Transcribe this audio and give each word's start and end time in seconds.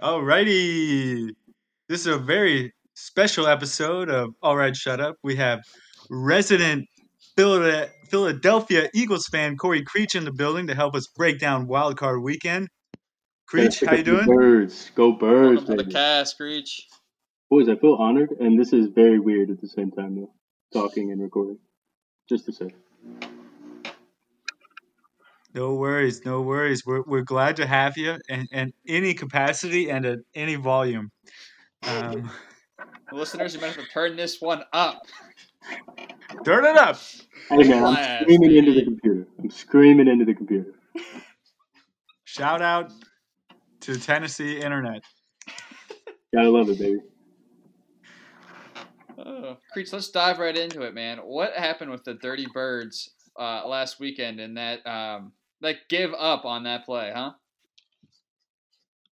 Alrighty. 0.00 1.30
This 1.88 2.00
is 2.00 2.06
a 2.06 2.18
very 2.18 2.72
special 2.94 3.46
episode 3.46 4.10
of 4.10 4.34
All 4.42 4.56
Right 4.56 4.74
Shut 4.74 5.00
Up. 5.00 5.16
We 5.22 5.36
have 5.36 5.60
resident 6.10 6.86
Philadelphia 7.36 8.90
Eagles 8.92 9.26
fan 9.28 9.56
Corey 9.56 9.82
Creech 9.84 10.14
in 10.14 10.24
the 10.24 10.32
building 10.32 10.66
to 10.66 10.74
help 10.74 10.94
us 10.94 11.06
break 11.16 11.38
down 11.38 11.66
Wild 11.68 11.96
Card 11.96 12.22
Weekend. 12.22 12.68
Creech, 13.46 13.80
how 13.80 13.94
you 13.94 14.02
doing? 14.02 14.26
Birds, 14.26 14.90
go 14.94 15.12
birds, 15.12 15.58
Welcome 15.58 15.66
to 15.66 15.76
the 15.76 15.84
baby. 15.84 15.92
cast, 15.94 16.32
Screech. 16.32 16.86
Boys, 17.50 17.68
I 17.68 17.76
feel 17.76 17.94
honored, 17.94 18.30
and 18.40 18.58
this 18.58 18.72
is 18.72 18.88
very 18.88 19.20
weird 19.20 19.50
at 19.50 19.60
the 19.60 19.68
same 19.68 19.90
time, 19.92 20.16
though. 20.16 20.32
Talking 20.72 21.12
and 21.12 21.22
recording, 21.22 21.58
just 22.28 22.46
to 22.46 22.52
say. 22.52 22.70
No 25.54 25.74
worries, 25.74 26.24
no 26.24 26.42
worries. 26.42 26.84
We're, 26.84 27.02
we're 27.02 27.22
glad 27.22 27.56
to 27.56 27.66
have 27.66 27.96
you 27.96 28.18
in, 28.28 28.48
in 28.50 28.72
any 28.88 29.14
capacity 29.14 29.88
and 29.88 30.04
at 30.04 30.18
any 30.34 30.56
volume. 30.56 31.12
Um, 31.84 32.30
Listeners, 33.12 33.54
you 33.54 33.60
might 33.60 33.68
have 33.68 33.84
to 33.84 33.90
turn 33.90 34.16
this 34.16 34.40
one 34.40 34.64
up. 34.72 35.02
turn 36.44 36.64
it 36.64 36.76
up. 36.76 36.98
Hey 37.48 37.68
man, 37.68 37.84
I'm 37.84 38.22
screaming 38.22 38.56
into 38.56 38.72
the 38.72 38.84
computer. 38.84 39.26
I'm 39.38 39.50
screaming 39.50 40.08
into 40.08 40.24
the 40.24 40.34
computer. 40.34 40.74
Shout 42.24 42.60
out 42.60 42.92
to 43.80 43.96
Tennessee 43.96 44.58
Internet. 44.58 45.04
Gotta 46.34 46.50
love 46.50 46.68
it, 46.68 46.78
baby. 46.80 46.98
Oh, 49.16 49.56
Creech, 49.72 49.92
let's 49.92 50.10
dive 50.10 50.40
right 50.40 50.56
into 50.56 50.82
it, 50.82 50.94
man. 50.94 51.18
What 51.18 51.52
happened 51.52 51.92
with 51.92 52.02
the 52.02 52.14
Dirty 52.14 52.46
Birds 52.52 53.10
uh, 53.38 53.66
last 53.68 54.00
weekend 54.00 54.40
and 54.40 54.56
that 54.56 54.84
um, 54.86 55.32
like 55.60 55.78
give 55.88 56.12
up 56.12 56.44
on 56.44 56.64
that 56.64 56.84
play, 56.84 57.12
huh? 57.14 57.32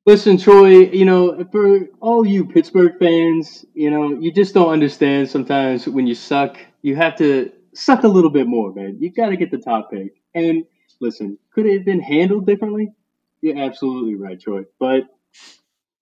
Listen, 0.05 0.37
Troy, 0.37 0.89
you 0.89 1.03
know, 1.03 1.45
for 1.51 1.81
all 1.99 2.25
you 2.25 2.45
Pittsburgh 2.45 2.93
fans, 2.97 3.65
you 3.73 3.91
know, 3.91 4.17
you 4.17 4.31
just 4.31 4.53
don't 4.53 4.71
understand 4.71 5.29
sometimes 5.29 5.85
when 5.85 6.07
you 6.07 6.15
suck, 6.15 6.57
you 6.81 6.95
have 6.95 7.17
to 7.17 7.51
suck 7.73 8.03
a 8.03 8.07
little 8.07 8.29
bit 8.29 8.47
more, 8.47 8.73
man. 8.73 8.97
You 9.01 9.11
got 9.11 9.29
to 9.29 9.37
get 9.37 9.51
the 9.51 9.57
top 9.57 9.91
pick. 9.91 10.13
And 10.33 10.63
listen, 11.01 11.37
could 11.53 11.65
it 11.65 11.73
have 11.73 11.85
been 11.85 11.99
handled 11.99 12.45
differently? 12.45 12.93
You're 13.41 13.57
absolutely 13.57 14.15
right, 14.15 14.39
Troy. 14.39 14.63
But 14.79 15.03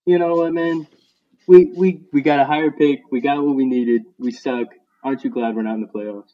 you 0.05 0.19
know 0.19 0.35
what, 0.35 0.53
man? 0.53 0.87
We 1.47 1.65
we 1.65 2.01
we 2.13 2.21
got 2.21 2.39
a 2.39 2.45
higher 2.45 2.69
pick. 2.69 3.01
We 3.11 3.21
got 3.21 3.43
what 3.43 3.55
we 3.55 3.65
needed. 3.65 4.03
We 4.19 4.31
suck. 4.31 4.67
Aren't 5.03 5.23
you 5.23 5.31
glad 5.31 5.55
we're 5.55 5.63
not 5.63 5.75
in 5.75 5.81
the 5.81 5.87
playoffs? 5.87 6.31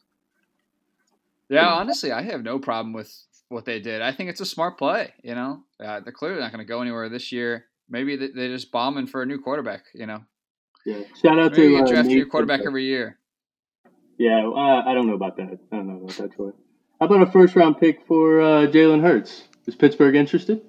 Yeah, 1.48 1.68
honestly, 1.68 2.12
I 2.12 2.22
have 2.22 2.42
no 2.42 2.58
problem 2.58 2.92
with 2.92 3.12
what 3.52 3.64
they 3.64 3.78
did. 3.80 4.02
I 4.02 4.12
think 4.12 4.30
it's 4.30 4.40
a 4.40 4.46
smart 4.46 4.78
play. 4.78 5.12
You 5.22 5.34
know, 5.34 5.60
uh, 5.78 6.00
they're 6.00 6.12
clearly 6.12 6.40
not 6.40 6.52
going 6.52 6.64
to 6.64 6.68
go 6.68 6.80
anywhere 6.82 7.08
this 7.08 7.30
year. 7.32 7.66
Maybe 7.88 8.16
they- 8.16 8.28
they're 8.34 8.48
just 8.48 8.72
bombing 8.72 9.06
for 9.06 9.22
a 9.22 9.26
new 9.26 9.38
quarterback. 9.40 9.84
You 9.94 10.06
know, 10.06 10.20
Yeah. 10.86 11.02
Shout 11.22 11.38
out 11.38 11.52
maybe 11.52 11.62
to 11.62 11.70
you 11.70 11.84
uh, 11.84 11.86
draft 11.86 12.06
a 12.08 12.14
new 12.14 12.26
quarterback 12.26 12.62
every 12.66 12.84
year. 12.84 13.18
Yeah, 14.18 14.46
uh, 14.46 14.82
I 14.86 14.94
don't 14.94 15.06
know 15.06 15.14
about 15.14 15.36
that. 15.36 15.58
I 15.72 15.76
don't 15.76 15.86
know 15.88 15.96
about 16.04 16.16
that, 16.16 16.32
Troy. 16.32 16.50
How 17.00 17.06
about 17.06 17.22
a 17.22 17.30
first 17.30 17.56
round 17.56 17.78
pick 17.78 18.06
for 18.06 18.40
uh, 18.40 18.66
Jalen 18.66 19.02
Hurts? 19.02 19.48
Is 19.66 19.74
Pittsburgh 19.74 20.14
interested? 20.14 20.62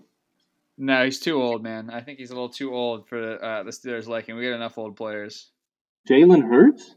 No, 0.78 1.04
he's 1.06 1.20
too 1.20 1.42
old, 1.42 1.62
man. 1.62 1.90
I 1.92 2.02
think 2.02 2.18
he's 2.20 2.32
a 2.32 2.34
little 2.34 2.50
too 2.50 2.74
old 2.74 3.08
for 3.08 3.20
the, 3.22 3.34
uh, 3.44 3.64
the 3.64 3.70
Steelers' 3.72 4.08
liking. 4.08 4.36
We 4.36 4.44
got 4.44 4.56
enough 4.56 4.78
old 4.78 4.96
players. 4.96 5.52
Jalen 6.10 6.48
Hurts? 6.50 6.96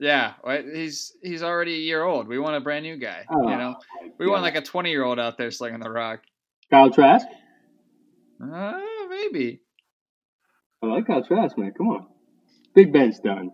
Yeah, 0.00 0.32
right, 0.42 0.64
he's 0.64 1.12
he's 1.22 1.42
already 1.42 1.74
a 1.74 1.78
year 1.78 2.02
old. 2.02 2.26
We 2.26 2.38
want 2.38 2.56
a 2.56 2.60
brand 2.60 2.84
new 2.84 2.96
guy. 2.96 3.26
Oh, 3.30 3.50
you 3.50 3.56
know, 3.56 3.76
we 4.18 4.26
want 4.26 4.40
like 4.40 4.54
a 4.54 4.62
twenty 4.62 4.90
year 4.90 5.04
old 5.04 5.20
out 5.20 5.36
there 5.36 5.50
slinging 5.50 5.80
the 5.80 5.90
rock. 5.90 6.22
Kyle 6.70 6.90
Trask? 6.90 7.26
Uh, 8.42 8.80
maybe. 9.10 9.60
I 10.82 10.86
like 10.86 11.06
Kyle 11.06 11.22
Trask, 11.22 11.58
man. 11.58 11.72
Come 11.76 11.88
on. 11.88 12.06
Big 12.74 12.94
Ben's 12.94 13.20
done. 13.20 13.50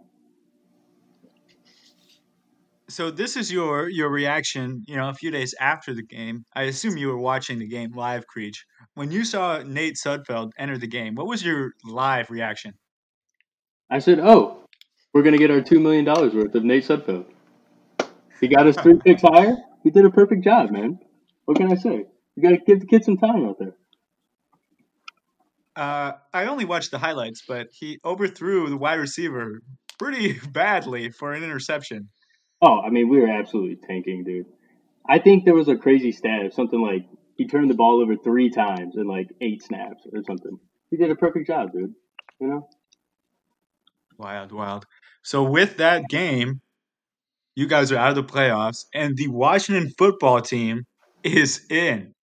So 2.88 3.10
this 3.10 3.36
is 3.36 3.50
your 3.50 3.88
your 3.88 4.08
reaction, 4.08 4.84
you 4.86 4.94
know, 4.94 5.08
a 5.08 5.14
few 5.14 5.32
days 5.32 5.52
after 5.60 5.94
the 5.94 6.04
game. 6.04 6.44
I 6.54 6.62
assume 6.64 6.96
you 6.96 7.08
were 7.08 7.18
watching 7.18 7.58
the 7.58 7.66
game 7.66 7.90
live, 7.92 8.24
Creech. 8.28 8.64
When 8.94 9.10
you 9.10 9.24
saw 9.24 9.64
Nate 9.64 9.96
Sudfeld 9.96 10.52
enter 10.56 10.78
the 10.78 10.86
game, 10.86 11.16
what 11.16 11.26
was 11.26 11.44
your 11.44 11.72
live 11.84 12.30
reaction? 12.30 12.74
I 13.90 13.98
said, 13.98 14.20
oh, 14.20 14.65
we're 15.16 15.22
going 15.22 15.32
to 15.32 15.38
get 15.38 15.50
our 15.50 15.62
$2 15.62 15.80
million 15.80 16.04
worth 16.04 16.54
of 16.54 16.62
Nate 16.62 16.84
Sudfeld. 16.84 17.24
He 18.38 18.48
got 18.48 18.66
us 18.66 18.76
three 18.76 18.98
picks 19.02 19.22
higher. 19.22 19.56
He 19.82 19.88
did 19.88 20.04
a 20.04 20.10
perfect 20.10 20.44
job, 20.44 20.70
man. 20.70 20.98
What 21.46 21.56
can 21.56 21.72
I 21.72 21.76
say? 21.76 22.04
You 22.34 22.42
got 22.42 22.50
to 22.50 22.58
give 22.58 22.80
the 22.80 22.86
kid 22.86 23.02
some 23.02 23.16
time 23.16 23.46
out 23.46 23.58
there. 23.58 23.74
Uh, 25.74 26.12
I 26.34 26.44
only 26.44 26.66
watched 26.66 26.90
the 26.90 26.98
highlights, 26.98 27.44
but 27.48 27.68
he 27.72 27.98
overthrew 28.04 28.68
the 28.68 28.76
wide 28.76 28.96
receiver 28.96 29.62
pretty 29.98 30.34
badly 30.52 31.10
for 31.12 31.32
an 31.32 31.42
interception. 31.42 32.10
Oh, 32.60 32.82
I 32.82 32.90
mean, 32.90 33.08
we 33.08 33.18
were 33.18 33.30
absolutely 33.30 33.78
tanking, 33.88 34.22
dude. 34.22 34.44
I 35.08 35.18
think 35.18 35.46
there 35.46 35.54
was 35.54 35.68
a 35.68 35.76
crazy 35.76 36.12
stat 36.12 36.44
of 36.44 36.52
something 36.52 36.82
like 36.82 37.06
he 37.38 37.46
turned 37.46 37.70
the 37.70 37.74
ball 37.74 38.02
over 38.02 38.16
three 38.16 38.50
times 38.50 38.96
in 38.98 39.06
like 39.06 39.28
eight 39.40 39.62
snaps 39.62 40.02
or 40.12 40.22
something. 40.26 40.58
He 40.90 40.98
did 40.98 41.10
a 41.10 41.16
perfect 41.16 41.46
job, 41.46 41.72
dude. 41.72 41.94
You 42.38 42.48
know? 42.48 42.68
Wild, 44.18 44.52
wild. 44.52 44.84
So 45.26 45.42
with 45.42 45.78
that 45.78 46.08
game, 46.08 46.60
you 47.56 47.66
guys 47.66 47.90
are 47.90 47.96
out 47.96 48.10
of 48.10 48.14
the 48.14 48.32
playoffs, 48.32 48.84
and 48.94 49.16
the 49.16 49.26
Washington 49.26 49.92
football 49.98 50.40
team 50.40 50.84
is 51.24 51.66
in, 51.68 52.14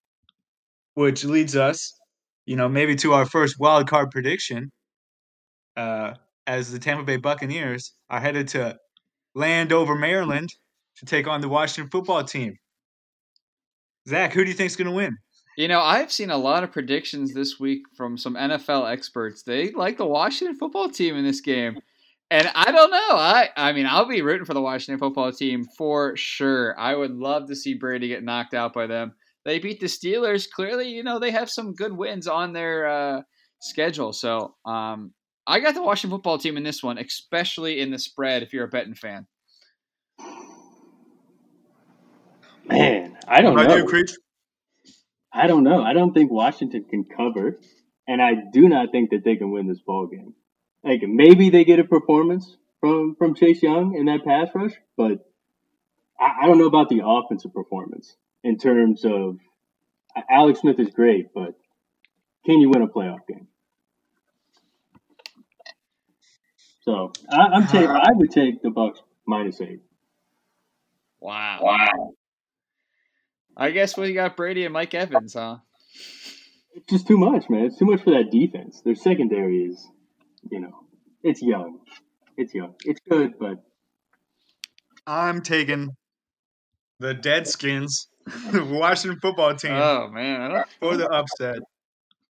which 0.93 1.25
leads 1.25 1.53
us, 1.53 1.99
you 2.45 2.55
know, 2.55 2.69
maybe 2.69 2.95
to 2.95 3.11
our 3.11 3.25
first 3.25 3.59
wild 3.59 3.89
card 3.89 4.09
prediction. 4.09 4.71
Uh, 5.75 6.13
as 6.47 6.71
the 6.71 6.79
Tampa 6.79 7.03
Bay 7.03 7.17
Buccaneers 7.17 7.91
are 8.09 8.21
headed 8.21 8.47
to 8.49 8.77
Landover, 9.35 9.95
Maryland, 9.95 10.53
to 10.99 11.05
take 11.05 11.27
on 11.27 11.41
the 11.41 11.49
Washington 11.49 11.89
football 11.91 12.23
team. 12.23 12.55
Zach, 14.07 14.31
who 14.31 14.45
do 14.45 14.49
you 14.49 14.55
think's 14.55 14.77
going 14.77 14.89
to 14.89 14.95
win? 14.95 15.17
You 15.57 15.67
know, 15.67 15.81
I've 15.81 16.11
seen 16.11 16.29
a 16.29 16.37
lot 16.37 16.63
of 16.63 16.71
predictions 16.71 17.33
this 17.33 17.59
week 17.59 17.81
from 17.97 18.17
some 18.17 18.35
NFL 18.35 18.89
experts. 18.89 19.43
They 19.43 19.71
like 19.71 19.97
the 19.97 20.05
Washington 20.05 20.57
football 20.57 20.89
team 20.89 21.17
in 21.17 21.25
this 21.25 21.41
game. 21.41 21.79
And 22.33 22.49
I 22.55 22.71
don't 22.71 22.89
know. 22.89 23.11
I 23.11 23.49
I 23.55 23.73
mean, 23.73 23.85
I'll 23.85 24.07
be 24.07 24.23
rooting 24.23 24.45
for 24.45 24.55
the 24.55 24.61
Washington 24.61 24.97
football 24.97 25.31
team 25.31 25.65
for 25.77 26.17
sure. 26.17 26.73
I 26.79 26.95
would 26.95 27.11
love 27.11 27.47
to 27.49 27.55
see 27.55 27.75
Brady 27.75 28.07
get 28.07 28.23
knocked 28.23 28.55
out 28.55 28.73
by 28.73 28.87
them. 28.87 29.13
They 29.45 29.59
beat 29.59 29.79
the 29.79 29.85
Steelers. 29.85 30.49
Clearly, 30.49 30.89
you 30.89 31.03
know, 31.03 31.19
they 31.19 31.29
have 31.29 31.47
some 31.47 31.75
good 31.75 31.95
wins 31.95 32.27
on 32.27 32.51
their 32.51 32.87
uh, 32.87 33.21
schedule. 33.59 34.13
So, 34.13 34.55
um, 34.65 35.13
I 35.45 35.59
got 35.59 35.75
the 35.75 35.83
Washington 35.83 36.17
football 36.17 36.39
team 36.39 36.57
in 36.57 36.63
this 36.63 36.81
one, 36.81 36.97
especially 36.97 37.79
in 37.81 37.91
the 37.91 37.99
spread 37.99 38.41
if 38.41 38.51
you're 38.51 38.65
a 38.65 38.67
betting 38.69 38.95
fan. 38.95 39.27
Man, 42.65 43.15
I 43.27 43.41
don't 43.41 43.53
What 43.53 43.67
know. 43.67 43.75
you, 43.75 43.85
Creech? 43.85 44.11
I 45.31 45.45
don't 45.45 45.63
know. 45.63 45.83
I 45.83 45.93
don't 45.93 46.13
think 46.13 46.31
Washington 46.31 46.85
can 46.89 47.05
cover, 47.15 47.59
and 48.07 48.23
I 48.23 48.31
do 48.51 48.67
not 48.67 48.91
think 48.91 49.11
that 49.11 49.23
they 49.23 49.35
can 49.35 49.51
win 49.51 49.67
this 49.67 49.81
ball 49.85 50.07
game. 50.07 50.33
Like 50.83 51.01
maybe 51.03 51.49
they 51.49 51.63
get 51.63 51.79
a 51.79 51.83
performance 51.83 52.57
from 52.79 53.15
from 53.15 53.35
Chase 53.35 53.63
Young 53.63 53.95
in 53.95 54.05
that 54.05 54.25
pass 54.25 54.49
rush, 54.53 54.73
but 54.97 55.25
I, 56.19 56.43
I 56.43 56.47
don't 56.47 56.57
know 56.57 56.67
about 56.67 56.89
the 56.89 57.01
offensive 57.05 57.53
performance 57.53 58.15
in 58.43 58.57
terms 58.57 59.05
of 59.05 59.37
Alex 60.29 60.59
Smith 60.59 60.79
is 60.79 60.89
great, 60.89 61.33
but 61.33 61.55
can 62.45 62.59
you 62.59 62.69
win 62.69 62.81
a 62.81 62.87
playoff 62.87 63.25
game? 63.27 63.47
So 66.81 67.13
I, 67.29 67.37
I'm 67.37 67.67
take 67.67 67.87
I 67.87 68.09
would 68.11 68.31
take 68.31 68.61
the 68.61 68.69
Bucs 68.69 68.97
minus 69.25 69.61
eight. 69.61 69.79
Wow. 71.21 71.59
Wow. 71.61 72.13
I 73.55 73.71
guess 73.71 73.95
we 73.95 74.13
got 74.13 74.35
Brady 74.35 74.65
and 74.65 74.73
Mike 74.73 74.93
Evans, 74.93 75.35
huh? 75.35 75.57
It's 76.75 76.87
just 76.89 77.07
too 77.07 77.17
much, 77.17 77.49
man. 77.49 77.65
It's 77.65 77.77
too 77.77 77.85
much 77.85 78.01
for 78.01 78.11
that 78.11 78.31
defense. 78.31 78.81
Their 78.81 78.95
secondary 78.95 79.59
is, 79.59 79.87
you 80.51 80.59
know, 80.59 80.71
it's 81.23 81.41
young. 81.41 81.79
It's 82.37 82.53
young. 82.53 82.73
It's 82.85 82.99
good, 83.09 83.33
but 83.39 83.63
I'm 85.05 85.41
taking 85.41 85.89
the 86.99 87.13
Deadskins, 87.13 88.07
the 88.51 88.63
Washington 88.63 89.19
football 89.21 89.55
team. 89.55 89.71
Oh 89.73 90.09
man, 90.09 90.63
for 90.79 90.97
the 90.97 91.07
upset. 91.09 91.59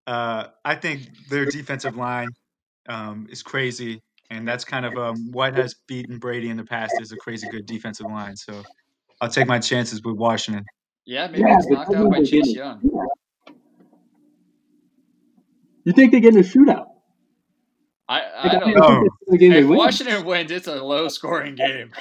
Uh, 0.06 0.48
I 0.66 0.76
think 0.76 1.08
their 1.30 1.46
defensive 1.46 1.96
line 1.96 2.28
um, 2.90 3.28
is 3.30 3.42
crazy, 3.42 4.02
and 4.30 4.46
that's 4.48 4.66
kind 4.66 4.86
of 4.86 4.98
um, 4.98 5.32
what 5.32 5.56
has 5.56 5.76
beaten 5.88 6.20
Brady 6.20 6.50
in 6.50 6.58
the 6.58 6.66
past 6.66 6.94
is 7.00 7.12
a 7.14 7.18
crazy 7.18 7.48
good 7.50 7.66
defensive 7.66 8.08
line. 8.08 8.36
So 8.36 8.64
I'll 9.22 9.30
take 9.30 9.48
my 9.48 9.60
chances 9.60 10.02
with 10.04 10.18
Washington. 10.18 10.66
Yeah, 11.06 11.28
maybe 11.28 11.44
Yeah, 11.44 11.56
it's 11.58 11.68
but 11.68 11.74
knocked 11.76 11.96
out 11.96 12.10
by 12.12 12.18
Chase 12.20 12.32
getting- 12.32 12.56
Young. 12.56 13.10
you 15.86 15.94
think 15.94 16.12
they 16.12 16.20
get 16.20 16.34
in 16.34 16.40
a 16.40 16.44
shootout? 16.44 16.88
I, 18.08 18.22
I 18.22 18.24
Like, 18.24 18.24
don't 18.24 18.32
think 18.32 18.42
Oh. 18.62 18.70
know. 18.70 18.74
know. 18.74 19.04
it's 19.06 19.32
the 19.32 19.38
If. 19.38 19.78
Washington 19.78 20.26
wins, 20.26 20.52
it's 20.52 20.68
a 20.68 20.76
low 20.76 21.08
scoring 21.08 21.56
game. 21.56 21.92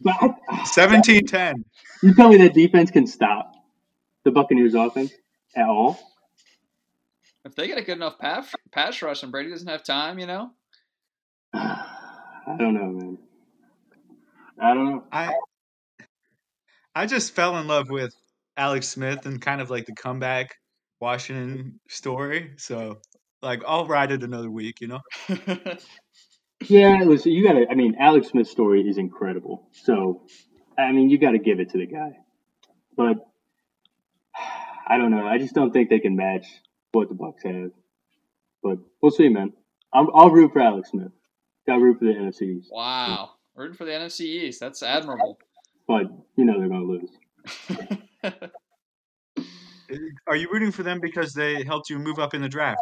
But 0.00 0.14
I- 0.48 0.62
17-10. 0.64 1.54
you 2.02 2.14
tell 2.14 2.28
me 2.28 2.36
that 2.38 2.54
defense 2.54 2.90
can 2.90 3.06
stop 3.06 3.52
the 4.24 4.30
Buccaneers 4.30 4.74
offense 4.74 5.12
at 5.54 5.66
all? 5.66 5.98
If 7.44 7.54
they 7.54 7.66
get 7.66 7.78
a 7.78 7.82
good 7.82 7.96
enough 7.96 8.18
pass, 8.18 8.52
pass 8.72 9.00
rush 9.02 9.22
and 9.22 9.30
Brady 9.32 9.50
doesn't 9.50 9.68
have 9.68 9.84
time, 9.84 10.18
you 10.18 10.26
know. 10.26 10.50
I 11.54 12.56
don't 12.58 12.74
know, 12.74 12.90
man. 12.92 13.18
I 14.60 14.74
don't 14.74 14.86
know. 14.86 15.04
I 15.12 15.32
I 16.94 17.06
just 17.06 17.34
fell 17.34 17.58
in 17.58 17.66
love 17.66 17.90
with 17.90 18.14
Alex 18.56 18.88
Smith 18.88 19.26
and 19.26 19.40
kind 19.40 19.60
of 19.60 19.68
like 19.70 19.86
the 19.86 19.94
comeback 19.94 20.56
Washington 21.00 21.78
story. 21.88 22.52
So 22.56 22.98
like 23.46 23.62
I'll 23.66 23.86
ride 23.86 24.12
it 24.12 24.22
another 24.22 24.50
week, 24.50 24.80
you 24.80 24.88
know. 24.88 25.00
Yeah, 26.68 27.02
listen, 27.04 27.32
you 27.32 27.44
gotta. 27.44 27.66
I 27.70 27.74
mean, 27.74 27.96
Alex 28.00 28.28
Smith's 28.28 28.50
story 28.50 28.80
is 28.80 28.98
incredible. 28.98 29.68
So, 29.72 30.22
I 30.78 30.90
mean, 30.92 31.10
you 31.10 31.18
got 31.18 31.32
to 31.32 31.38
give 31.38 31.60
it 31.60 31.70
to 31.70 31.78
the 31.78 31.86
guy. 31.86 32.16
But 32.96 33.16
I 34.88 34.96
don't 34.98 35.10
know. 35.10 35.26
I 35.26 35.38
just 35.38 35.54
don't 35.54 35.72
think 35.72 35.90
they 35.90 35.98
can 35.98 36.16
match 36.16 36.46
what 36.92 37.08
the 37.08 37.14
Bucs 37.14 37.44
have. 37.44 37.72
But 38.62 38.78
we'll 39.02 39.12
see, 39.12 39.28
man. 39.28 39.52
I'm, 39.92 40.08
I'll 40.14 40.30
root 40.30 40.52
for 40.52 40.60
Alex 40.60 40.90
Smith. 40.90 41.12
Got 41.66 41.80
root 41.80 41.98
for 41.98 42.06
the 42.06 42.12
NFC 42.12 42.58
East. 42.58 42.70
wow, 42.72 43.30
rooting 43.54 43.76
for 43.76 43.84
the 43.84 43.92
NFC 43.92 44.20
East. 44.20 44.60
That's 44.60 44.82
admirable. 44.82 45.38
But 45.86 46.04
you 46.36 46.44
know 46.44 46.58
they're 46.58 46.68
gonna 46.68 46.84
lose. 46.84 47.10
Are 50.26 50.34
you 50.34 50.48
rooting 50.50 50.72
for 50.72 50.82
them 50.82 51.00
because 51.00 51.32
they 51.32 51.62
helped 51.62 51.90
you 51.90 51.98
move 51.98 52.18
up 52.18 52.34
in 52.34 52.42
the 52.42 52.48
draft? 52.48 52.80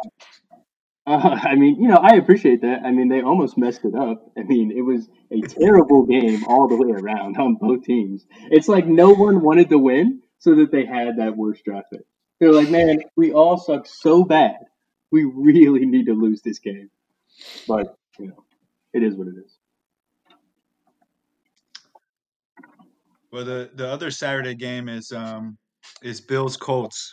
Uh, 1.07 1.39
I 1.43 1.55
mean, 1.55 1.81
you 1.81 1.87
know, 1.87 1.97
I 1.97 2.15
appreciate 2.15 2.61
that. 2.61 2.81
I 2.83 2.91
mean, 2.91 3.09
they 3.09 3.21
almost 3.21 3.57
messed 3.57 3.85
it 3.85 3.95
up. 3.95 4.31
I 4.37 4.43
mean, 4.43 4.71
it 4.71 4.81
was 4.81 5.07
a 5.31 5.41
terrible 5.41 6.05
game 6.05 6.43
all 6.45 6.67
the 6.67 6.75
way 6.75 6.91
around 6.91 7.37
on 7.37 7.55
both 7.55 7.83
teams. 7.83 8.25
It's 8.49 8.67
like 8.67 8.87
no 8.87 9.13
one 9.13 9.41
wanted 9.41 9.69
to 9.69 9.77
win, 9.77 10.21
so 10.39 10.55
that 10.55 10.71
they 10.71 10.85
had 10.85 11.17
that 11.17 11.37
worst 11.37 11.63
draft 11.63 11.87
pick. 11.91 12.05
They're 12.39 12.51
like, 12.51 12.69
man, 12.69 13.01
we 13.15 13.31
all 13.31 13.57
suck 13.57 13.85
so 13.87 14.23
bad. 14.23 14.57
We 15.11 15.23
really 15.23 15.85
need 15.85 16.07
to 16.07 16.13
lose 16.13 16.41
this 16.41 16.59
game. 16.59 16.89
But 17.67 17.95
you 18.19 18.27
know, 18.27 18.43
it 18.93 19.03
is 19.03 19.15
what 19.15 19.27
it 19.27 19.35
is. 19.43 19.57
Well, 23.31 23.45
the 23.45 23.69
the 23.75 23.87
other 23.87 24.11
Saturday 24.11 24.55
game 24.55 24.89
is 24.89 25.11
um 25.11 25.57
is 26.01 26.21
Bills 26.21 26.57
Colts. 26.57 27.11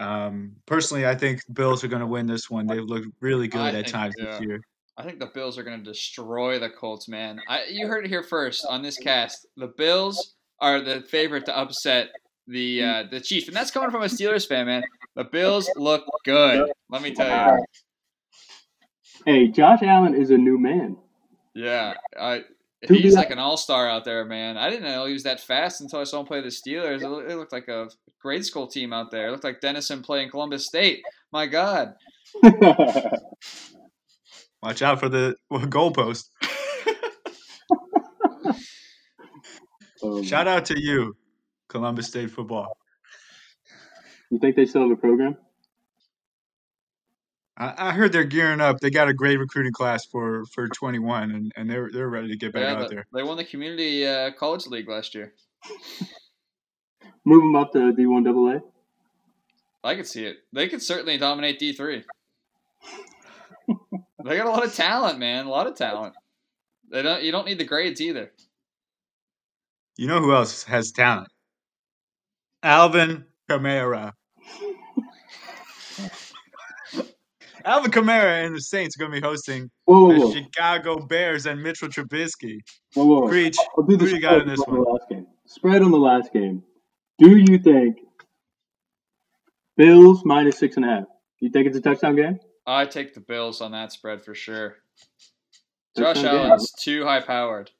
Um, 0.00 0.56
personally, 0.64 1.06
I 1.06 1.14
think 1.14 1.42
Bills 1.52 1.84
are 1.84 1.88
going 1.88 2.00
to 2.00 2.06
win 2.06 2.26
this 2.26 2.48
one. 2.48 2.66
They've 2.66 2.82
looked 2.82 3.08
really 3.20 3.48
good 3.48 3.60
I 3.60 3.68
at 3.68 3.74
think, 3.74 3.86
times 3.88 4.14
yeah. 4.18 4.24
this 4.24 4.40
year. 4.40 4.60
I 4.96 5.02
think 5.02 5.18
the 5.18 5.26
Bills 5.26 5.58
are 5.58 5.62
going 5.62 5.78
to 5.78 5.84
destroy 5.84 6.58
the 6.58 6.70
Colts, 6.70 7.06
man. 7.06 7.38
I, 7.48 7.64
you 7.70 7.86
heard 7.86 8.04
it 8.06 8.08
here 8.08 8.22
first 8.22 8.64
on 8.68 8.82
this 8.82 8.96
cast. 9.02 9.46
The 9.56 9.68
Bills 9.68 10.34
are 10.58 10.80
the 10.80 11.02
favorite 11.02 11.44
to 11.46 11.56
upset 11.56 12.08
the 12.46 12.82
uh, 12.82 13.04
the 13.10 13.20
Chiefs, 13.20 13.48
and 13.48 13.56
that's 13.56 13.70
coming 13.70 13.90
from 13.90 14.02
a 14.02 14.06
Steelers 14.06 14.48
fan, 14.48 14.66
man. 14.66 14.82
The 15.16 15.24
Bills 15.24 15.70
look 15.76 16.04
good. 16.24 16.70
Let 16.88 17.02
me 17.02 17.14
tell 17.14 17.58
you. 17.58 17.64
Hey, 19.26 19.48
Josh 19.48 19.82
Allen 19.82 20.14
is 20.14 20.30
a 20.30 20.38
new 20.38 20.58
man. 20.58 20.96
Yeah, 21.54 21.94
I, 22.18 22.38
To 22.38 22.44
he's 22.88 23.14
like 23.14 23.30
an 23.30 23.38
all 23.38 23.56
star 23.56 23.88
out 23.88 24.04
there, 24.04 24.24
man. 24.24 24.56
I 24.56 24.70
didn't 24.70 24.84
know 24.84 25.06
he 25.06 25.12
was 25.12 25.24
that 25.24 25.40
fast 25.40 25.80
until 25.80 26.00
I 26.00 26.04
saw 26.04 26.20
him 26.20 26.26
play 26.26 26.40
the 26.40 26.48
Steelers. 26.48 27.02
It, 27.02 27.36
looked 27.36 27.52
like 27.52 27.68
a 27.68 27.88
grade 28.20 28.44
school 28.44 28.66
team 28.66 28.92
out 28.92 29.10
there. 29.10 29.28
It 29.28 29.32
looked 29.32 29.44
like 29.44 29.60
Denison 29.60 30.02
playing 30.02 30.30
Columbus 30.30 30.66
State. 30.66 31.02
My 31.32 31.46
God. 31.46 31.94
Watch 34.62 34.82
out 34.82 35.00
for 35.00 35.08
the 35.08 35.36
goalpost. 35.52 36.28
Um, 40.02 40.22
Shout 40.24 40.48
out 40.48 40.64
to 40.66 40.80
you, 40.80 41.16
Columbus 41.68 42.08
State 42.08 42.30
football. 42.30 42.76
You 44.30 44.38
think 44.38 44.56
they 44.56 44.64
still 44.64 44.82
have 44.82 44.90
a 44.90 44.96
program? 44.96 45.36
I, 47.56 47.88
I 47.88 47.92
heard 47.92 48.12
they're 48.12 48.24
gearing 48.24 48.60
up. 48.60 48.80
They 48.80 48.90
got 48.90 49.08
a 49.08 49.14
great 49.14 49.38
recruiting 49.38 49.72
class 49.72 50.04
for 50.06 50.44
for 50.46 50.68
21, 50.68 51.30
and, 51.30 51.52
and 51.56 51.68
they're 51.70 51.90
they're 51.92 52.08
ready 52.08 52.28
to 52.28 52.36
get 52.36 52.52
back 52.52 52.62
Yeah, 52.62 52.82
out 52.84 52.90
there. 52.90 53.06
they 53.12 53.22
won 53.22 53.36
the 53.36 53.44
community 53.44 54.06
uh, 54.06 54.30
college 54.32 54.66
league 54.66 54.88
last 54.88 55.14
year. 55.14 55.34
Move 57.24 57.42
them 57.42 57.56
up 57.56 57.72
to 57.72 57.78
D1 57.92 58.26
AA? 58.26 58.60
I 59.82 59.94
could 59.94 60.06
see 60.06 60.24
it. 60.24 60.38
They 60.52 60.68
could 60.68 60.82
certainly 60.82 61.18
dominate 61.18 61.58
D 61.58 61.72
three. 61.72 62.04
they 64.24 64.36
got 64.36 64.46
a 64.46 64.50
lot 64.50 64.64
of 64.64 64.74
talent, 64.74 65.18
man. 65.18 65.46
A 65.46 65.50
lot 65.50 65.66
of 65.66 65.74
talent. 65.76 66.14
They 66.90 67.02
don't. 67.02 67.22
You 67.22 67.32
don't 67.32 67.46
need 67.46 67.58
the 67.58 67.64
grades 67.64 68.00
either. 68.00 68.32
You 69.96 70.06
know 70.06 70.20
who 70.20 70.32
else 70.34 70.64
has 70.64 70.92
talent? 70.92 71.28
Alvin 72.62 73.24
Kamara. 73.48 74.12
Alvin 77.64 77.90
Kamara 77.90 78.44
and 78.46 78.54
the 78.54 78.60
Saints 78.60 78.96
are 78.96 79.00
going 79.00 79.12
to 79.12 79.20
be 79.20 79.26
hosting 79.26 79.70
Whoa, 79.84 80.08
whoa, 80.08 80.28
the. 80.32 80.42
Chicago 80.42 80.98
Bears 81.06 81.46
and 81.46 81.62
Mitchell 81.62 81.88
Trubisky. 81.88 82.58
whoa, 82.94 83.04
whoa. 83.04 83.28
Preach. 83.28 83.56
I'll 83.76 83.84
do 83.84 83.96
the 83.96 84.04
Who 84.06 84.10
you 84.16 84.20
got 84.20 84.34
in 84.34 84.40
spread 84.40 84.48
this 84.56 84.60
on 84.66 84.74
the 84.74 84.80
one? 84.82 84.92
last 84.94 85.08
game. 85.10 85.26
Spread 85.46 85.82
on 85.82 85.90
the 85.90 85.98
last 85.98 86.32
game. 86.32 86.62
Do 87.18 87.36
you 87.36 87.58
think 87.58 87.98
Bills 89.76 90.22
minus 90.24 90.58
six 90.58 90.76
and 90.76 90.84
a 90.84 90.88
half? 90.88 91.04
You 91.40 91.50
think 91.50 91.66
it's 91.66 91.76
a 91.76 91.80
touchdown 91.80 92.16
game? 92.16 92.38
I 92.66 92.84
take 92.84 93.14
the 93.14 93.20
Bills 93.20 93.60
on 93.60 93.72
that 93.72 93.92
spread 93.92 94.22
for 94.24 94.34
sure. 94.34 94.76
Josh 95.96 96.14
Touchdown 96.16 96.34
game. 96.36 96.46
Allen's 96.46 96.72
too 96.72 97.04
high 97.04 97.20
powered. 97.20 97.70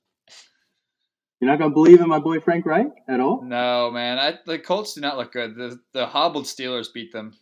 You're 1.41 1.51
not 1.51 1.59
gonna 1.59 1.73
believe 1.73 2.01
in 2.01 2.09
my 2.09 2.19
boy 2.19 2.41
Frank 2.41 2.67
Reich 2.67 2.89
at 3.09 3.21
all? 3.21 3.43
No, 3.43 3.91
man. 3.91 4.19
I, 4.19 4.39
the 4.45 4.59
Colts 4.59 4.95
do 4.95 5.01
not 5.01 5.17
look 5.17 5.33
good. 5.33 5.55
The 5.57 5.79
the 5.95 6.07
hobbled 6.07 6.45
Steelers 6.45 6.93
beat 6.93 7.13
them. 7.13 7.33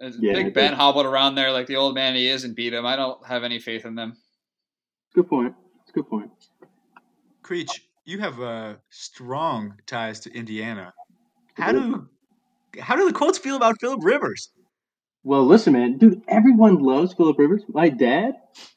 Yeah, 0.00 0.34
Big 0.34 0.54
Ben 0.54 0.70
did. 0.70 0.76
hobbled 0.78 1.06
around 1.06 1.34
there 1.34 1.50
like 1.50 1.66
the 1.66 1.76
old 1.76 1.94
man 1.94 2.14
he 2.14 2.28
is 2.28 2.44
and 2.44 2.54
beat 2.54 2.72
him. 2.72 2.86
I 2.86 2.96
don't 2.96 3.24
have 3.26 3.42
any 3.42 3.58
faith 3.58 3.84
in 3.84 3.94
them. 3.96 4.16
Good 5.14 5.28
point. 5.28 5.54
It's 5.82 5.90
a 5.90 5.92
good 5.92 6.08
point. 6.08 6.30
Creech, 7.42 7.82
you 8.04 8.18
have 8.20 8.40
uh, 8.40 8.74
strong 8.90 9.74
ties 9.86 10.20
to 10.20 10.32
Indiana. 10.32 10.92
How 11.54 11.72
do 11.72 12.08
how 12.78 12.94
do 12.94 13.06
the 13.06 13.12
Colts 13.12 13.38
feel 13.38 13.56
about 13.56 13.80
Philip 13.80 14.04
Rivers? 14.04 14.50
Well, 15.24 15.44
listen, 15.44 15.72
man, 15.72 15.98
dude, 15.98 16.22
everyone 16.28 16.76
loves 16.76 17.12
Philip 17.14 17.38
Rivers. 17.38 17.62
My 17.68 17.88
dad 17.88 18.34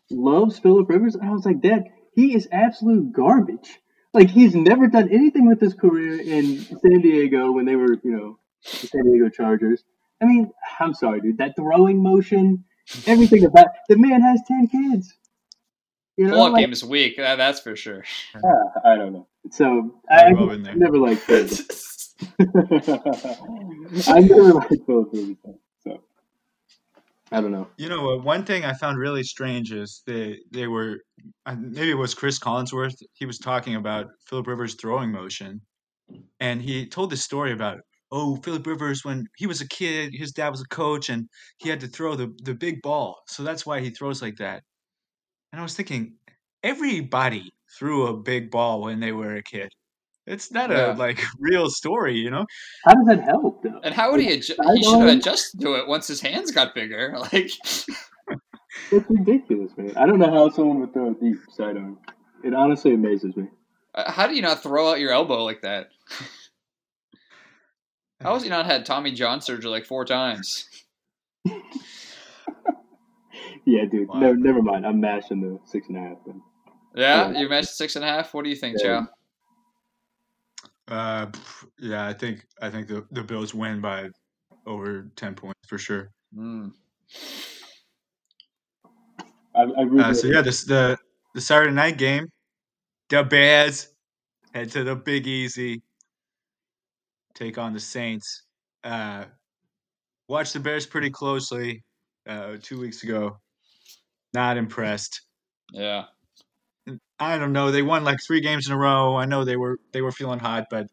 loves 0.09 0.59
Philip 0.59 0.89
Rivers. 0.89 1.15
I 1.21 1.29
was 1.29 1.45
like, 1.45 1.61
Dad, 1.61 1.85
he 2.13 2.35
is 2.35 2.47
absolute 2.51 3.13
garbage. 3.13 3.79
Like 4.13 4.29
he's 4.29 4.55
never 4.55 4.87
done 4.87 5.09
anything 5.11 5.47
with 5.47 5.61
his 5.61 5.73
career 5.73 6.19
in 6.19 6.59
San 6.59 7.01
Diego 7.01 7.51
when 7.51 7.65
they 7.65 7.75
were, 7.75 7.93
you 8.03 8.11
know, 8.11 8.39
the 8.63 8.87
San 8.87 9.05
Diego 9.05 9.29
Chargers. 9.29 9.83
I 10.21 10.25
mean, 10.25 10.51
I'm 10.79 10.93
sorry, 10.93 11.19
dude. 11.21 11.37
That 11.37 11.55
throwing 11.55 12.01
motion, 12.01 12.63
everything 13.07 13.43
about 13.45 13.67
the 13.89 13.97
man 13.97 14.21
has 14.21 14.41
ten 14.47 14.67
kids. 14.67 15.13
You 16.17 16.27
know, 16.27 16.33
Pull-up 16.33 16.53
like, 16.53 16.63
game 16.65 16.71
is 16.73 16.83
weak. 16.83 17.17
that- 17.17 17.37
that's 17.37 17.61
for 17.61 17.75
sure. 17.75 18.03
ah, 18.35 18.39
I 18.85 18.95
don't 18.95 19.13
know. 19.13 19.27
So 19.49 19.95
I, 20.09 20.23
Very 20.33 20.45
well 20.45 20.57
never 20.57 20.97
liked 20.97 21.21
Philip. 21.23 21.49
I 24.07 24.19
never 24.19 24.53
liked 24.53 24.75
Philip 24.85 25.09
Rivers. 25.13 25.37
So 25.83 25.99
I 27.31 27.41
don't 27.41 27.51
know. 27.51 27.67
You 27.77 27.89
know, 27.89 28.11
uh, 28.11 28.17
one 28.21 28.43
thing 28.45 28.65
I 28.65 28.73
found 28.73 28.99
really 28.99 29.23
strange 29.23 29.71
is 29.71 30.03
they 30.05 30.39
they 30.51 30.67
were 30.67 30.99
uh, 31.45 31.55
maybe 31.57 31.89
it 31.89 31.97
was 31.97 32.13
Cris 32.13 32.37
Collinsworth. 32.37 33.01
He 33.13 33.25
was 33.25 33.39
talking 33.39 33.75
about 33.75 34.07
Philip 34.27 34.45
Rivers' 34.47 34.75
throwing 34.75 35.11
motion, 35.11 35.61
and 36.39 36.61
he 36.61 36.85
told 36.85 37.09
this 37.09 37.23
story 37.23 37.51
about 37.53 37.79
oh 38.11 38.37
Philip 38.43 38.65
Rivers 38.67 39.03
when 39.05 39.25
he 39.37 39.47
was 39.47 39.61
a 39.61 39.67
kid, 39.67 40.13
his 40.13 40.31
dad 40.31 40.49
was 40.49 40.61
a 40.61 40.67
coach, 40.75 41.09
and 41.09 41.27
he 41.57 41.69
had 41.69 41.79
to 41.81 41.87
throw 41.87 42.15
the 42.15 42.33
the 42.43 42.53
big 42.55 42.81
ball, 42.81 43.17
so 43.27 43.43
that's 43.43 43.65
why 43.65 43.79
he 43.81 43.89
throws 43.91 44.21
like 44.21 44.37
that. 44.37 44.63
And 45.51 45.59
I 45.59 45.63
was 45.63 45.75
thinking, 45.75 46.15
everybody 46.63 47.49
threw 47.77 48.07
a 48.07 48.17
big 48.17 48.51
ball 48.51 48.81
when 48.81 48.99
they 48.99 49.11
were 49.11 49.35
a 49.35 49.43
kid. 49.43 49.69
It's 50.27 50.51
not 50.51 50.69
Yeah. 50.71 50.93
a 50.93 50.97
like 50.97 51.19
real 51.39 51.69
story, 51.69 52.15
you 52.17 52.29
know. 52.31 52.45
How 52.85 52.93
does 52.95 53.05
that 53.07 53.23
help, 53.25 53.63
though? 53.63 53.79
And 53.83 53.93
how 53.93 54.11
would 54.11 54.21
he 54.21 54.31
adjust? 54.33 54.59
He 54.75 54.83
should 54.83 54.99
have 55.01 55.17
adjusted 55.17 55.61
to 55.61 55.75
it 55.75 55.87
once 55.87 56.07
his 56.07 56.21
hands 56.21 56.51
got 56.51 56.75
bigger. 56.75 57.15
Like, 57.33 57.51
It's 58.91 59.09
ridiculous, 59.09 59.71
man. 59.77 59.93
I 59.95 60.05
don't 60.05 60.19
know 60.19 60.29
how 60.31 60.49
someone 60.49 60.79
would 60.81 60.93
throw 60.93 61.11
a 61.11 61.13
deep 61.13 61.37
sidearm. 61.49 61.97
It 62.43 62.53
honestly 62.53 62.93
amazes 62.93 63.35
me. 63.37 63.47
uh, 63.95 64.11
how 64.11 64.27
do 64.27 64.35
you 64.35 64.41
not 64.41 64.61
throw 64.63 64.89
out 64.91 64.99
your 64.99 65.11
elbow 65.11 65.43
like 65.43 65.61
that? 65.61 65.89
How 68.21 68.33
has 68.33 68.43
he 68.43 68.49
not 68.49 68.65
had 68.65 68.85
Tommy 68.85 69.11
John 69.11 69.41
surgery 69.41 69.69
like 69.69 69.85
four 69.85 70.05
times? 70.05 70.67
Yeah, 73.65 73.85
dude. 73.85 74.07
Wow. 74.07 74.19
No, 74.19 74.33
never 74.33 74.61
mind. 74.61 74.85
I'm 74.85 74.99
mashing 74.99 75.41
the 75.41 75.59
six 75.65 75.87
and 75.87 75.97
a 75.97 76.01
half. 76.01 76.17
Then. 76.25 76.41
Yeah, 76.95 77.31
you 77.31 77.47
matched 77.47 77.69
six 77.69 77.95
and 77.95 78.03
a 78.03 78.07
half. 78.07 78.33
What 78.33 78.43
do 78.43 78.49
you 78.49 78.55
think, 78.55 78.77
Yeah. 78.79 79.05
Joe? 80.87 80.95
Uh, 80.95 81.27
yeah, 81.79 82.07
I 82.07 82.13
think 82.13 82.45
I 82.61 82.69
think 82.69 82.87
the 82.87 83.05
the 83.11 83.23
Bills 83.23 83.53
win 83.53 83.79
by 83.79 84.09
over 84.65 85.09
ten 85.15 85.35
points 85.35 85.59
for 85.67 85.77
sure. 85.77 86.11
Mm. 86.35 86.71
I, 89.55 89.61
I 89.61 89.81
really, 89.83 90.03
Uh, 90.03 90.13
so 90.13 90.27
yeah, 90.27 90.41
this 90.41 90.65
the 90.65 90.97
the 91.35 91.41
Saturday 91.41 91.71
night 91.71 91.97
game, 91.97 92.27
the 93.09 93.23
Bears 93.23 93.93
head 94.53 94.71
to 94.71 94.83
the 94.83 94.95
Big 94.95 95.27
Easy, 95.27 95.81
take 97.33 97.57
on 97.57 97.73
the 97.73 97.79
Saints. 97.79 98.43
Uh, 98.83 99.25
watch 100.27 100.53
the 100.53 100.59
Bears 100.59 100.85
pretty 100.85 101.09
closely. 101.09 101.83
uh, 102.27 102.57
two 102.61 102.79
weeks 102.79 103.03
ago. 103.03 103.37
Not 104.33 104.57
impressed. 104.57 105.21
Yeah. 105.73 106.05
I 107.19 107.37
don't 107.37 107.53
know. 107.53 107.71
They 107.71 107.81
won 107.81 108.03
like 108.03 108.19
three 108.25 108.41
games 108.41 108.67
in 108.67 108.73
a 108.73 108.77
row. 108.77 109.15
I 109.15 109.25
know 109.25 109.43
they 109.43 109.57
were 109.57 109.79
they 109.93 110.01
were 110.01 110.11
feeling 110.11 110.39
hot, 110.39 110.65
but 110.69 110.87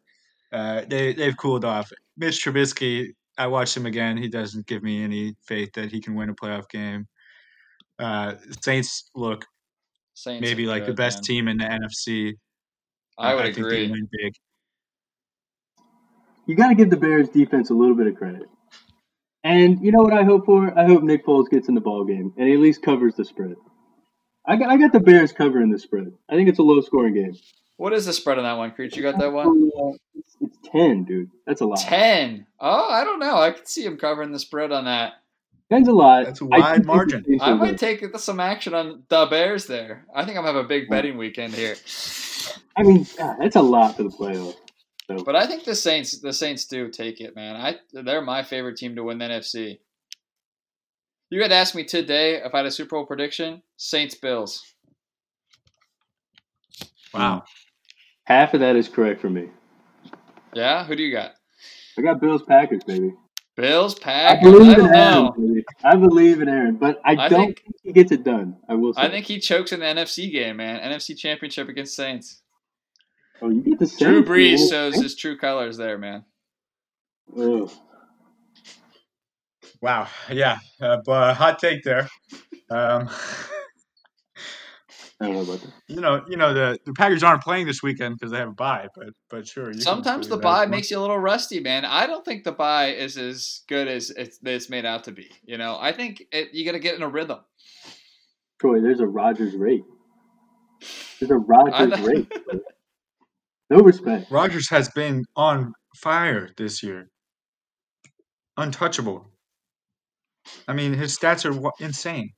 uh, 0.53 0.83
they 0.89 1.15
they've 1.15 1.37
cooled 1.37 1.65
off. 1.65 1.91
Mitch 2.17 2.45
Trubisky, 2.45 3.15
I 3.39 3.47
watched 3.47 3.77
him 3.77 3.87
again. 3.87 4.17
He 4.17 4.29
doesn't 4.29 4.67
give 4.67 4.83
me 4.83 5.03
any 5.03 5.35
faith 5.43 5.73
that 5.75 5.91
he 5.91 6.01
can 6.01 6.15
win 6.15 6.29
a 6.29 6.35
playoff 6.35 6.69
game. 6.69 7.07
Uh, 7.99 8.35
Saints 8.63 9.11
look 9.15 9.47
Saints 10.15 10.43
maybe 10.43 10.67
like 10.67 10.85
the 10.85 10.93
best 10.95 11.19
man. 11.19 11.23
team 11.23 11.49
in 11.49 11.59
the 11.59 11.65
NFC. 11.65 12.35
I 13.17 13.35
would 13.35 13.45
think 13.45 13.57
they 13.57 13.63
agree. 13.63 13.91
win 13.91 14.09
big. 14.11 14.35
You 16.49 16.57
got 16.57 16.69
to 16.69 16.75
give 16.75 16.89
the 16.89 16.97
Bears 16.97 17.29
defense 17.29 17.69
a 17.69 17.75
little 17.75 17.95
bit 17.95 18.07
of 18.07 18.17
credit. 18.17 18.49
And 19.45 19.81
you 19.85 19.93
know 19.93 20.03
what 20.03 20.15
I 20.15 20.25
hope 20.25 20.47
for? 20.47 20.77
I 20.77 20.87
hope 20.87 21.03
Nick 21.03 21.27
Foles 21.27 21.49
gets 21.51 21.69
in 21.69 21.75
the 21.75 21.81
ball 21.81 22.05
game 22.05 22.33
and 22.39 22.49
he 22.49 22.55
at 22.55 22.61
least 22.61 22.83
covers 22.83 23.15
the 23.15 23.25
spread. 23.25 23.55
I 24.47 24.57
got, 24.57 24.71
I 24.71 24.79
got 24.79 24.93
the 24.93 25.01
Bears 25.01 25.31
covering 25.31 25.71
the 25.71 25.79
spread. 25.79 26.11
I 26.27 26.35
think 26.35 26.49
it's 26.49 26.59
a 26.59 26.63
low 26.63 26.81
scoring 26.81 27.15
game. 27.15 27.37
What 27.77 27.93
is 27.93 28.07
the 28.07 28.15
spread 28.15 28.39
on 28.39 28.45
that 28.45 28.57
one, 28.57 28.71
Creech? 28.71 28.97
You 28.97 29.03
got 29.03 29.19
that 29.19 29.31
one? 29.31 29.71
Uh, 29.79 29.91
it's, 30.15 30.37
it's 30.41 30.59
10, 30.73 31.05
dude. 31.05 31.31
That's 31.47 31.61
a 31.61 31.67
lot. 31.67 31.81
Ten. 31.81 32.47
Oh, 32.59 32.89
I 32.91 33.05
don't 33.05 33.21
know. 33.21 33.37
I 33.37 33.51
could 33.51 33.69
see 33.69 33.85
him 33.85 33.99
covering 33.99 34.33
the 34.33 34.39
spread 34.39 34.73
on 34.73 34.87
that. 34.87 35.13
10's 35.71 35.87
a 35.87 35.93
lot. 35.93 36.25
That's 36.25 36.41
a 36.41 36.47
wide 36.47 36.73
think 36.73 36.83
the 36.85 36.87
margin. 36.87 37.25
I 37.43 37.51
will 37.51 37.59
might 37.59 37.67
win. 37.67 37.77
take 37.77 38.19
some 38.19 38.41
action 38.41 38.73
on 38.73 39.03
the 39.09 39.27
Bears 39.27 39.67
there. 39.67 40.07
I 40.15 40.25
think 40.25 40.39
I'm 40.39 40.45
gonna 40.45 40.57
have 40.57 40.65
a 40.65 40.69
big 40.69 40.89
betting 40.89 41.19
weekend 41.19 41.55
here. 41.55 41.77
I 42.75 42.85
mean, 42.85 43.07
God, 43.19 43.37
that's 43.39 43.57
a 43.57 43.63
lot 43.63 43.97
for 43.97 44.03
the 44.05 44.09
playoffs. 44.09 44.57
So, 45.11 45.25
But 45.25 45.37
I 45.37 45.47
think 45.47 45.65
the 45.65 45.75
Saints, 45.75 46.19
the 46.21 46.33
Saints 46.33 46.67
do 46.67 46.89
take 46.91 47.21
it, 47.21 47.35
man. 47.35 47.57
I 47.57 47.77
they're 47.93 48.21
my 48.21 48.43
favorite 48.43 48.77
team 48.77 48.95
to 48.97 49.05
win 49.05 49.19
the 49.19 49.25
NFC. 49.27 49.79
You 51.31 51.43
had 51.43 51.53
asked 51.53 51.75
me 51.75 51.85
today 51.85 52.37
if 52.43 52.55
I 52.55 52.59
had 52.59 52.67
a 52.67 52.71
Super 52.71 52.97
Bowl 52.97 53.07
prediction: 53.07 53.63
Saints 53.77 54.15
Bills. 54.15 54.63
Wow. 57.15 57.45
half 58.25 58.53
of 58.55 58.61
that 58.61 58.77
is 58.77 58.89
correct 58.89 59.21
for 59.21 59.31
me. 59.31 59.49
Yeah, 60.55 60.85
who 60.85 60.95
do 60.97 61.03
you 61.03 61.13
got? 61.13 61.33
I 61.99 62.03
got 62.03 62.21
Bills 62.21 62.43
Packers, 62.43 62.85
baby. 62.85 63.13
Bills, 63.57 63.97
I 64.01 64.03
Packers. 64.03 64.49
I, 64.49 64.51
believe 64.53 64.79
in 64.79 64.85
don't 64.85 64.95
Aaron. 64.95 65.25
know. 65.25 65.35
Baby. 65.37 65.65
I 65.85 65.97
believe 65.97 66.41
in 66.43 66.49
Aaron, 66.49 66.77
but 66.77 67.01
I, 67.05 67.13
I 67.13 67.29
don't 67.29 67.47
think- 67.47 67.63
think 67.63 67.77
he 67.83 67.93
gets 67.93 68.13
it 68.13 68.25
done. 68.25 68.57
I 68.69 68.75
will 68.75 68.93
say. 68.95 69.03
I 69.03 69.11
think 69.11 69.27
he 69.27 69.41
chokes 69.41 69.73
in 69.73 69.81
the 69.81 69.87
NFC 69.87 70.31
game, 70.31 70.57
man. 70.59 70.81
NFC 70.81 71.17
Championship 71.19 71.69
against 71.69 71.97
Saints. 71.97 72.43
Oh, 73.41 73.51
you 73.51 73.63
get 73.63 73.79
the 73.79 73.87
Saints. 73.87 74.03
Drew 74.03 74.25
Brees 74.25 74.59
man. 74.59 74.69
shows 74.69 74.95
his 74.97 75.15
true 75.15 75.37
colors 75.37 75.77
there, 75.77 75.99
man. 75.99 76.25
Ugh. 77.39 77.71
Wow. 79.81 80.09
Yeah. 80.31 80.59
Uh, 80.81 80.99
but 81.05 81.35
hot 81.35 81.59
take 81.59 81.85
there. 81.85 82.09
Um, 82.71 83.09
I 85.21 85.27
don't 85.27 85.35
know 85.35 85.41
about 85.43 85.61
that. 85.61 85.73
you 85.89 86.01
know, 86.01 86.25
you 86.29 86.37
know 86.37 86.55
the, 86.55 86.79
the 86.85 86.93
Packers 86.93 87.23
aren't 87.25 87.43
playing 87.43 87.67
this 87.67 87.83
weekend 87.83 88.17
because 88.19 88.31
they 88.31 88.39
have 88.39 88.49
a 88.49 88.53
bye, 88.53 88.89
but 88.95 89.09
but 89.31 89.47
sure. 89.49 89.73
you 89.73 89.81
Sometimes 89.81 90.29
the 90.29 90.37
bye 90.37 90.39
if 90.39 90.43
you 90.45 90.59
want. 90.61 90.71
makes 90.71 90.91
you 90.91 90.99
a 90.99 91.01
little 91.01 91.19
rusty, 91.19 91.59
man. 91.61 91.85
I 91.85 92.07
don't 92.07 92.25
think 92.25 92.45
the 92.45 92.53
bye 92.53 92.93
is 92.93 93.17
as 93.19 93.63
good 93.69 93.89
as 93.89 94.11
it's, 94.11 94.39
it's 94.45 94.71
made 94.71 94.85
out 94.85 95.05
to 95.05 95.13
be. 95.13 95.29
You 95.45 95.59
know, 95.59 95.77
I 95.81 95.93
think 95.93 96.23
it, 96.33 96.55
you 96.55 96.65
got 96.65 96.73
to 96.73 96.79
get 96.79 96.95
in 96.95 97.03
a 97.03 97.09
rhythm. 97.09 97.39
Troy, 98.61 98.81
there's 98.81 99.01
a 99.01 99.07
Rodgers 99.07 99.55
rate. 99.55 99.85
There's 101.19 101.31
a 101.31 101.37
Rodgers 101.37 101.89
know. 101.89 102.07
rate. 102.07 102.33
No 103.71 103.81
respect. 103.81 104.31
Rodgers 104.31 104.69
has 104.71 104.89
been 104.91 105.25
on 105.37 105.73
fire 105.97 106.49
this 106.57 106.83
year. 106.83 107.09
Untouchable. 108.57 109.27
I 110.67 110.73
mean, 110.73 110.95
his 110.95 111.17
stats 111.19 111.45
are 111.45 111.71
insane. 111.85 112.31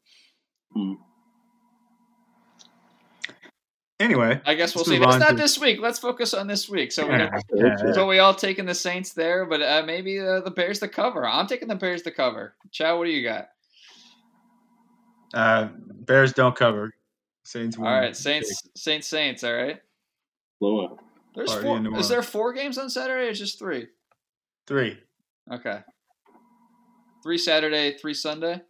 Hmm. 0.75 0.95
Anyway, 4.01 4.41
I 4.47 4.55
guess 4.55 4.75
we'll 4.75 4.85
see. 4.85 4.99
move 4.99 5.09
it's 5.09 5.19
not 5.19 5.31
to- 5.31 5.37
this 5.37 5.59
week. 5.59 5.79
Let's 5.79 5.99
focus 5.99 6.33
on 6.33 6.47
this 6.47 6.69
week. 6.71 6.91
So 6.91 7.07
we 7.07 7.13
yeah, 7.19 7.29
got, 7.31 7.43
yeah, 7.55 7.93
so 7.93 8.07
we 8.07 8.19
all 8.19 8.35
taking 8.35 8.65
the 8.65 8.75
Saints 8.75 9.13
there, 9.13 9.45
but 9.45 9.61
uh, 9.61 9.83
maybe 9.87 10.19
uh, 10.19 10.41
the 10.41 10.51
Bears 10.51 10.79
to 10.79 10.89
cover. 10.89 11.27
I'm 11.27 11.47
taking 11.47 11.69
the 11.69 11.75
Bears 11.75 12.01
to 12.03 12.11
cover. 12.11 12.55
Chow, 12.73 12.97
what 12.99 13.05
do 13.05 13.11
you 13.11 13.23
got? 13.23 13.49
uh, 15.35 15.69
Bears 16.07 16.33
don't 16.33 16.57
cover. 16.57 16.91
Saints 17.45 17.77
All 17.77 17.85
win. 17.85 17.93
right, 17.93 18.17
Saints, 18.17 18.63
Saints, 18.75 19.07
Saints. 19.07 19.45
All 19.45 19.53
right. 19.55 19.81
Blow 20.61 20.87
up. 20.87 20.99
There's 21.35 21.55
four. 21.55 21.99
Is 21.99 22.09
there 22.09 22.23
four 22.23 22.53
games 22.53 22.79
on 22.79 22.91
Saturday 22.91 23.29
or 23.29 23.33
just 23.33 23.59
three? 23.59 23.87
Three. 24.67 24.99
Okay. 25.51 25.81
Three 27.23 27.39
Saturday, 27.39 27.97
three 27.99 28.15
Sunday. 28.15 28.63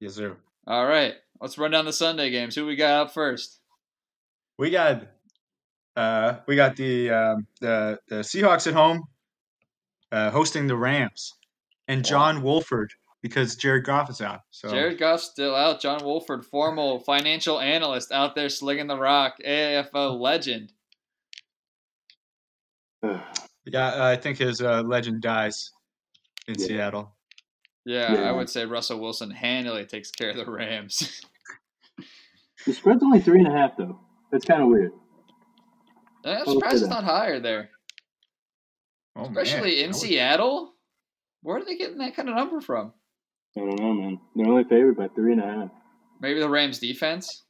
Yes, 0.00 0.14
sir. 0.14 0.36
All 0.66 0.86
right. 0.86 1.14
Let's 1.40 1.58
run 1.58 1.70
down 1.70 1.84
the 1.84 1.92
Sunday 1.92 2.30
games. 2.30 2.54
Who 2.54 2.66
we 2.66 2.76
got 2.76 3.06
up 3.06 3.14
first? 3.14 3.60
We 4.58 4.70
got 4.70 5.06
uh, 5.96 6.36
we 6.46 6.56
got 6.56 6.76
the 6.76 7.10
um, 7.10 7.46
the 7.60 7.98
the 8.08 8.16
Seahawks 8.16 8.66
at 8.66 8.74
home, 8.74 9.04
uh, 10.12 10.30
hosting 10.30 10.66
the 10.66 10.76
Rams, 10.76 11.34
and 11.88 12.04
John 12.04 12.42
Wolford 12.42 12.92
because 13.22 13.56
Jared 13.56 13.84
Goff 13.84 14.10
is 14.10 14.20
out. 14.20 14.42
So 14.50 14.68
Jared 14.68 14.98
Goff's 14.98 15.24
still 15.24 15.54
out. 15.54 15.80
John 15.80 16.04
Wolford, 16.04 16.44
formal 16.44 17.00
financial 17.00 17.58
analyst 17.58 18.12
out 18.12 18.34
there 18.34 18.48
slinging 18.48 18.86
the 18.86 18.98
rock, 18.98 19.36
AFO 19.44 20.18
legend. 20.18 20.72
Ugh. 23.04 23.20
yeah, 23.66 23.86
uh, 23.88 24.04
I 24.06 24.16
think 24.16 24.38
his 24.38 24.60
uh, 24.60 24.82
legend 24.82 25.20
dies 25.22 25.70
in 26.48 26.54
Yeah. 26.58 26.66
Seattle. 26.66 27.16
Yeah, 27.84 28.12
Yeah. 28.14 28.28
I 28.30 28.32
would 28.32 28.48
say 28.48 28.64
Russell 28.64 29.00
Wilson 29.00 29.30
handily 29.30 29.84
takes 29.86 30.10
care 30.10 30.30
of 30.30 30.36
the 30.36 30.50
Rams. 30.50 31.22
The 32.66 32.72
spread's 32.72 33.02
only 33.02 33.20
three 33.20 33.40
and 33.40 33.48
a 33.48 33.52
half, 33.52 33.76
though. 33.76 34.00
That's 34.32 34.46
kind 34.46 34.62
of 34.62 34.68
weird. 34.68 34.92
I'm 36.24 36.46
surprised 36.46 36.82
it's 36.82 36.88
not 36.90 37.04
higher 37.04 37.38
there, 37.38 37.68
Oh, 39.14 39.26
especially 39.26 39.76
man. 39.76 39.84
in 39.84 39.90
I 39.90 39.92
Seattle. 39.92 40.72
Where 41.42 41.58
are 41.58 41.64
they 41.64 41.76
getting 41.76 41.98
that 41.98 42.16
kind 42.16 42.30
of 42.30 42.36
number 42.36 42.62
from? 42.62 42.94
I 43.56 43.60
don't 43.60 43.78
know, 43.78 43.92
man. 43.92 44.18
They're 44.34 44.46
only 44.48 44.64
favored 44.64 44.96
by 44.96 45.08
three 45.08 45.32
and 45.32 45.42
a 45.42 45.46
half. 45.46 45.70
Maybe 46.20 46.40
the 46.40 46.48
Rams 46.48 46.78
defense. 46.78 47.42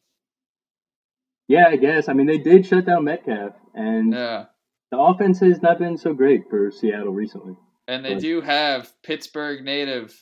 Yeah, 1.47 1.69
I 1.69 1.77
guess. 1.77 2.09
I 2.09 2.13
mean, 2.15 2.27
they 2.27 2.39
did 2.39 2.67
shut 2.67 2.85
down 2.87 3.05
Metcalf, 3.05 3.53
and 3.75 4.13
Yeah, 4.13 4.47
the 4.95 5.01
offense 5.03 5.41
has 5.41 5.61
not 5.63 5.79
been 5.79 5.97
so 5.99 6.13
great 6.15 6.49
for 6.49 6.71
Seattle 6.71 7.13
recently. 7.13 7.57
and 7.89 8.05
they 8.05 8.13
Right. 8.15 8.21
do 8.23 8.41
have 8.41 8.93
Pittsburgh 9.03 9.63
native 9.65 10.15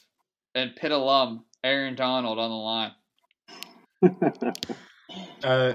and 0.55 0.75
Pitt 0.75 0.91
alum 0.93 1.45
Aaron 1.63 1.95
Donald 1.95 2.39
on 2.39 2.51
the 2.51 2.57
line. 2.57 2.93
Uh, 5.45 5.75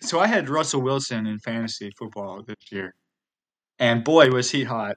so 0.00 0.18
I 0.18 0.26
had 0.26 0.48
Russell 0.48 0.80
Wilson 0.82 1.26
in 1.26 1.38
fantasy 1.38 1.92
football 1.96 2.42
this 2.42 2.56
year, 2.72 2.94
and 3.78 4.02
boy 4.02 4.30
was 4.30 4.50
he 4.50 4.64
hot, 4.64 4.96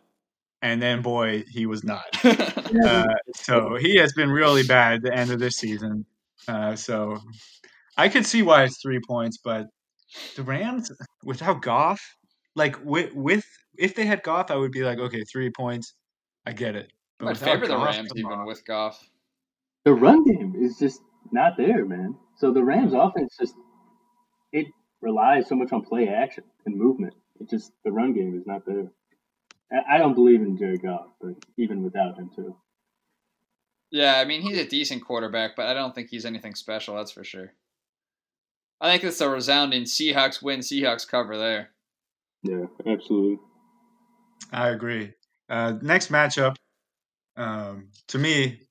and 0.64 0.82
then 0.82 1.02
boy 1.04 1.44
he 1.50 1.66
was 1.68 1.84
not. 1.84 2.06
Uh, 2.86 3.06
so 3.36 3.76
he 3.80 3.96
has 3.98 4.12
been 4.14 4.30
really 4.30 4.62
bad 4.64 4.96
at 4.96 5.02
the 5.04 5.14
end 5.14 5.32
of 5.32 5.40
this 5.40 5.56
season. 5.56 6.06
Uh, 6.50 6.76
so 6.76 7.18
I 7.96 8.10
could 8.10 8.26
see 8.26 8.42
why 8.42 8.64
it's 8.66 8.82
three 8.82 9.00
points, 9.08 9.38
but 9.42 9.68
the 10.36 10.44
Rams 10.44 10.92
without 11.24 11.62
Goff, 11.62 12.02
like 12.58 12.76
with, 12.84 13.14
with 13.14 13.46
if 13.78 13.96
they 13.96 14.06
had 14.06 14.24
Goff, 14.24 14.52
I 14.52 14.56
would 14.56 14.72
be 14.72 14.84
like, 14.84 14.98
okay, 15.00 15.24
three 15.24 15.50
points, 15.50 15.94
I 16.46 16.52
get 16.54 16.76
it. 16.76 16.92
I 17.22 17.26
without 17.26 17.38
favor 17.46 17.68
the 17.68 17.74
Goff, 17.76 17.86
Rams 17.96 18.10
come 18.10 18.18
even 18.18 18.32
on. 18.34 18.46
with 18.48 18.66
Goff. 18.66 19.10
the 19.86 19.94
run 19.94 20.24
game 20.26 20.56
is 20.60 20.78
just 20.78 21.02
not 21.32 21.54
there, 21.58 21.86
man. 21.86 22.16
So 22.38 22.52
the 22.52 22.64
Rams 22.64 22.94
offense 22.94 23.36
just 23.40 23.56
it 24.52 24.68
relies 25.02 25.48
so 25.48 25.56
much 25.56 25.72
on 25.72 25.84
play 25.86 26.08
action 26.10 26.44
and 26.66 26.76
movement. 26.76 27.14
It 27.40 27.50
just 27.50 27.72
the 27.86 27.92
run 27.92 28.14
game 28.14 28.36
is 28.38 28.46
not 28.48 28.66
there. 28.66 28.92
I- 29.72 29.96
I 29.96 29.98
don't 30.00 30.14
believe 30.16 30.42
in 30.42 30.58
Jared 30.58 30.82
Goff, 30.82 31.08
but 31.22 31.34
even 31.58 31.84
without 31.84 32.18
him 32.18 32.30
too. 32.36 32.56
Yeah, 33.92 34.16
I 34.20 34.26
mean 34.26 34.42
he's 34.42 34.58
a 34.58 34.66
decent 34.68 35.06
quarterback, 35.06 35.56
but 35.56 35.68
I 35.68 35.74
don't 35.74 35.94
think 35.96 36.10
he's 36.10 36.26
anything 36.26 36.56
special. 36.56 36.96
That's 36.96 37.12
for 37.12 37.24
sure. 37.24 37.54
I 38.82 38.92
think 38.92 39.04
it's 39.04 39.22
a 39.22 39.30
resounding 39.30 39.84
Seahawks 39.84 40.42
win, 40.42 40.60
Seahawks 40.60 41.08
cover 41.08 41.38
there. 41.38 41.70
Yeah, 42.44 42.66
absolutely. 42.86 43.40
I 44.52 44.70
agree. 44.70 45.14
Uh, 45.50 45.74
next 45.82 46.12
matchup, 46.12 46.56
um, 47.36 47.90
to 48.08 48.18
me, 48.18 48.62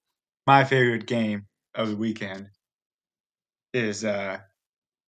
my 0.46 0.64
favorite 0.64 1.06
game 1.06 1.46
of 1.74 1.90
the 1.90 1.96
weekend 1.96 2.48
is 3.74 4.04
uh, 4.04 4.38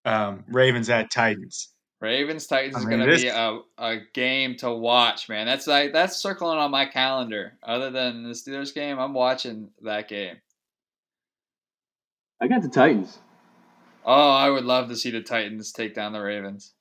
um, 0.05 0.45
Ravens 0.49 0.91
at 0.91 1.11
Titans. 1.11 1.73
Ravens 2.01 2.47
Titans 2.47 2.77
I 2.77 2.79
is 2.81 2.85
going 2.85 3.01
to 3.01 3.17
be 3.17 3.27
a, 3.27 3.59
a 3.79 3.99
game 4.15 4.57
to 4.59 4.71
watch, 4.73 5.29
man. 5.29 5.47
That's 5.47 5.67
like 5.67 5.93
that's 5.93 6.17
circling 6.17 6.59
on 6.59 6.71
my 6.71 6.87
calendar. 6.87 7.55
Other 7.63 7.91
than 7.91 8.23
the 8.23 8.31
Steelers 8.31 8.73
game, 8.73 8.99
I'm 8.99 9.15
watching 9.15 9.71
that 9.83 10.09
game. 10.09 10.37
I 12.41 12.47
got 12.47 12.63
the 12.63 12.69
Titans. 12.69 13.19
Oh, 14.05 14.31
I 14.31 14.49
would 14.49 14.65
love 14.65 14.89
to 14.89 14.97
see 14.97 15.11
the 15.11 15.23
Titans 15.23 15.73
take 15.73 15.95
down 15.95 16.13
the 16.13 16.21
Ravens. 16.21 16.73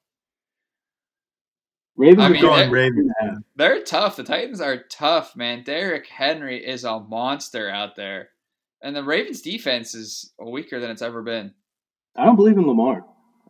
Ravens. 1.98 2.22
I 2.22 2.28
are 2.28 2.30
mean, 2.30 2.42
going 2.42 2.60
Going 2.60 2.72
Ravens. 2.72 3.12
They're 3.56 3.84
tough. 3.84 4.16
The 4.16 4.24
Titans 4.24 4.62
are 4.62 4.84
tough, 4.90 5.36
man. 5.36 5.64
Derrick 5.64 6.08
Henry 6.08 6.64
is 6.64 6.84
a 6.84 7.00
monster 7.00 7.70
out 7.70 7.96
there. 7.96 8.30
And 8.82 8.96
the 8.96 9.04
Ravens 9.04 9.42
defense 9.42 9.96
is 9.96 10.32
weaker 10.40 10.80
than 10.80 10.92
it's 10.92 11.02
ever 11.02 11.24
been. 11.24 11.54
I 12.16 12.26
don't 12.26 12.36
believe 12.36 12.58
in 12.58 12.68
Lamar. 12.68 13.04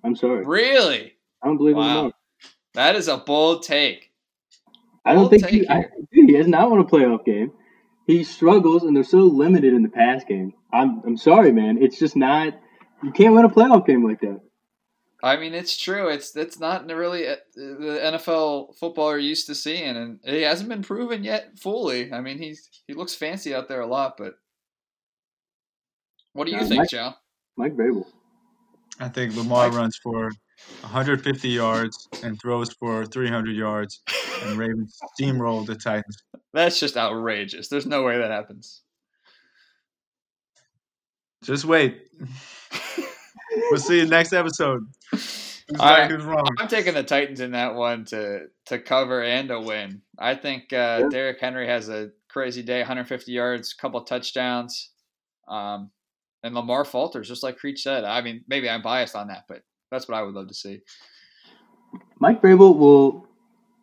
I'm 0.04 0.16
sorry. 0.16 0.46
Really? 0.46 1.14
I 1.44 1.48
don't 1.48 1.58
believe 1.58 1.76
in 1.76 1.82
Lamar. 1.82 2.12
That 2.74 2.96
is 2.96 3.08
a 3.08 3.18
bold 3.18 3.64
take. 3.64 4.12
I 5.04 5.14
don't 5.14 5.30
Bold 5.30 5.42
think 5.42 5.46
he, 5.48 5.68
I, 5.70 5.86
dude, 6.14 6.30
he 6.30 6.36
has 6.36 6.48
not 6.48 6.70
won 6.70 6.80
a 6.80 6.84
playoff 6.84 7.26
game. 7.26 7.52
He 8.06 8.24
struggles, 8.24 8.84
and 8.84 8.96
they're 8.96 9.04
so 9.04 9.20
limited 9.20 9.74
in 9.74 9.82
the 9.82 9.90
pass 9.90 10.24
game. 10.24 10.54
I'm 10.72 11.02
I'm 11.06 11.18
sorry, 11.18 11.52
man. 11.52 11.78
It's 11.82 11.98
just 11.98 12.16
not. 12.16 12.54
You 13.04 13.12
can't 13.12 13.34
win 13.34 13.46
a 13.46 13.50
playoff 13.50 13.86
game 13.86 14.04
like 14.04 14.20
that. 14.22 14.42
I 15.24 15.36
mean, 15.38 15.54
it's 15.56 15.76
true. 15.78 16.10
It's 16.10 16.32
that's 16.32 16.60
not 16.60 16.86
really 16.86 17.28
uh, 17.28 17.38
the 17.56 18.00
NFL 18.04 18.76
football 18.78 19.10
you're 19.12 19.20
used 19.20 19.48
to 19.48 19.56
seeing, 19.56 19.98
and 19.98 20.20
he 20.24 20.42
hasn't 20.44 20.70
been 20.70 20.84
proven 20.84 21.24
yet 21.24 21.58
fully. 21.58 22.14
I 22.14 22.22
mean, 22.22 22.38
he's 22.38 22.70
he 22.88 22.94
looks 22.94 23.16
fancy 23.16 23.56
out 23.56 23.68
there 23.68 23.82
a 23.82 23.88
lot, 23.88 24.16
but 24.18 24.36
what 26.34 26.46
do 26.46 26.52
you 26.52 26.58
Uh, 26.60 26.66
think, 26.66 26.80
Mike- 26.82 26.90
Joe? 26.90 27.14
Mike 27.58 27.74
Vrabel. 27.76 28.06
I 29.00 29.10
think 29.10 29.36
Lamar 29.36 29.72
runs 29.72 29.96
for 30.04 30.30
150 30.82 31.50
yards 31.50 32.08
and 32.24 32.40
throws 32.40 32.72
for 32.74 33.06
300 33.06 33.56
yards, 33.56 34.02
and 34.44 34.58
Ravens 34.60 35.00
steamroll 35.20 35.66
the 35.66 35.76
Titans. 35.76 36.18
That's 36.54 36.80
just 36.80 36.96
outrageous. 36.98 37.70
There's 37.70 37.86
no 37.88 38.04
way 38.04 38.18
that 38.20 38.30
happens. 38.32 38.84
Just 41.44 41.66
wait. 41.66 42.04
We'll 43.72 43.80
see 43.80 43.98
you 44.00 44.06
next 44.06 44.34
episode. 44.34 44.86
Who's 45.12 45.80
All 45.80 45.90
right, 45.90 46.10
right. 46.10 46.24
wrong? 46.24 46.48
I'm 46.60 46.68
taking 46.68 46.94
the 46.94 47.04
Titans 47.04 47.42
in 47.42 47.52
that 47.52 47.76
one 47.76 48.06
to 48.06 48.48
to 48.68 48.80
cover 48.80 49.24
and 49.24 49.52
a 49.52 49.60
win. 49.60 50.02
I 50.18 50.36
think 50.36 50.72
uh, 50.74 51.04
Yeah. 51.04 51.10
Derrick 51.10 51.40
Henry 51.42 51.68
has 51.68 51.90
a 51.90 52.12
crazy 52.30 52.64
day, 52.64 52.80
150 52.80 53.32
yards, 53.32 53.74
couple 53.74 54.02
touchdowns, 54.04 54.92
um, 55.48 55.92
and 56.44 56.56
Lamar 56.56 56.86
falters, 56.86 57.28
just 57.28 57.44
like 57.44 57.58
Creech 57.58 57.84
said. 57.84 58.06
I 58.06 58.22
mean, 58.22 58.44
maybe 58.48 58.70
I'm 58.70 58.82
biased 58.82 59.16
on 59.16 59.28
that, 59.28 59.46
but 59.48 59.64
that's 59.92 60.08
what 60.08 60.18
I 60.18 60.22
would 60.24 60.36
love 60.36 60.48
to 60.48 60.54
see. 60.54 60.82
Mike 62.20 62.42
Vrabel 62.42 62.78
will 62.78 63.28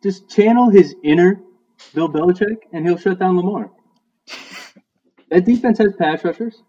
just 0.03 0.29
channel 0.29 0.69
his 0.69 0.95
inner 1.03 1.41
Bill 1.93 2.09
Belichick, 2.09 2.57
and 2.73 2.85
he'll 2.85 2.97
shut 2.97 3.19
down 3.19 3.37
Lamar. 3.37 3.69
that 5.29 5.45
defense 5.45 5.77
has 5.79 5.93
pass 5.97 6.23
rushers. 6.23 6.63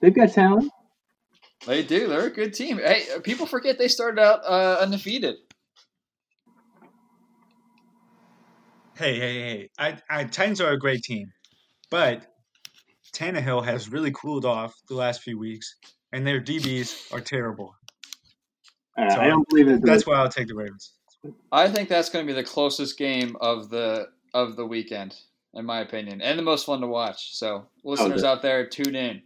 They've 0.00 0.14
got 0.14 0.32
talent. 0.32 0.72
They 1.66 1.82
do. 1.82 2.06
They're 2.06 2.26
a 2.26 2.30
good 2.30 2.54
team. 2.54 2.78
Hey, 2.78 3.04
people 3.24 3.44
forget 3.44 3.76
they 3.76 3.88
started 3.88 4.20
out 4.20 4.40
uh, 4.44 4.78
undefeated. 4.80 5.36
Hey, 8.96 9.18
hey, 9.18 9.40
hey! 9.40 9.70
I, 9.78 9.98
I, 10.08 10.24
Titans 10.24 10.60
are 10.60 10.70
a 10.70 10.78
great 10.78 11.02
team, 11.02 11.30
but 11.90 12.26
Tannehill 13.14 13.62
has 13.64 13.90
really 13.90 14.10
cooled 14.12 14.46
off 14.46 14.74
the 14.88 14.94
last 14.94 15.22
few 15.22 15.38
weeks, 15.38 15.74
and 16.12 16.26
their 16.26 16.40
DBs 16.40 17.12
are 17.12 17.20
terrible. 17.20 17.74
Uh, 18.96 19.10
So, 19.10 19.20
I 19.20 19.28
don't 19.28 19.46
believe 19.48 19.68
in 19.68 19.80
That's 19.80 20.06
why 20.06 20.14
I'll 20.14 20.30
take 20.30 20.48
the 20.48 20.54
Ravens. 20.54 20.94
I 21.52 21.68
think 21.68 21.88
that's 21.88 22.08
going 22.08 22.26
to 22.26 22.32
be 22.32 22.34
the 22.34 22.46
closest 22.46 22.96
game 22.96 23.36
of 23.40 23.68
the 23.68 24.06
of 24.32 24.56
the 24.56 24.64
weekend, 24.64 25.14
in 25.52 25.66
my 25.66 25.80
opinion, 25.80 26.22
and 26.22 26.38
the 26.38 26.42
most 26.42 26.64
fun 26.64 26.80
to 26.80 26.86
watch. 26.86 27.36
So, 27.36 27.66
listeners 27.84 28.22
Okay. 28.22 28.28
out 28.28 28.40
there, 28.40 28.66
tune 28.66 28.94
in. 28.94 29.22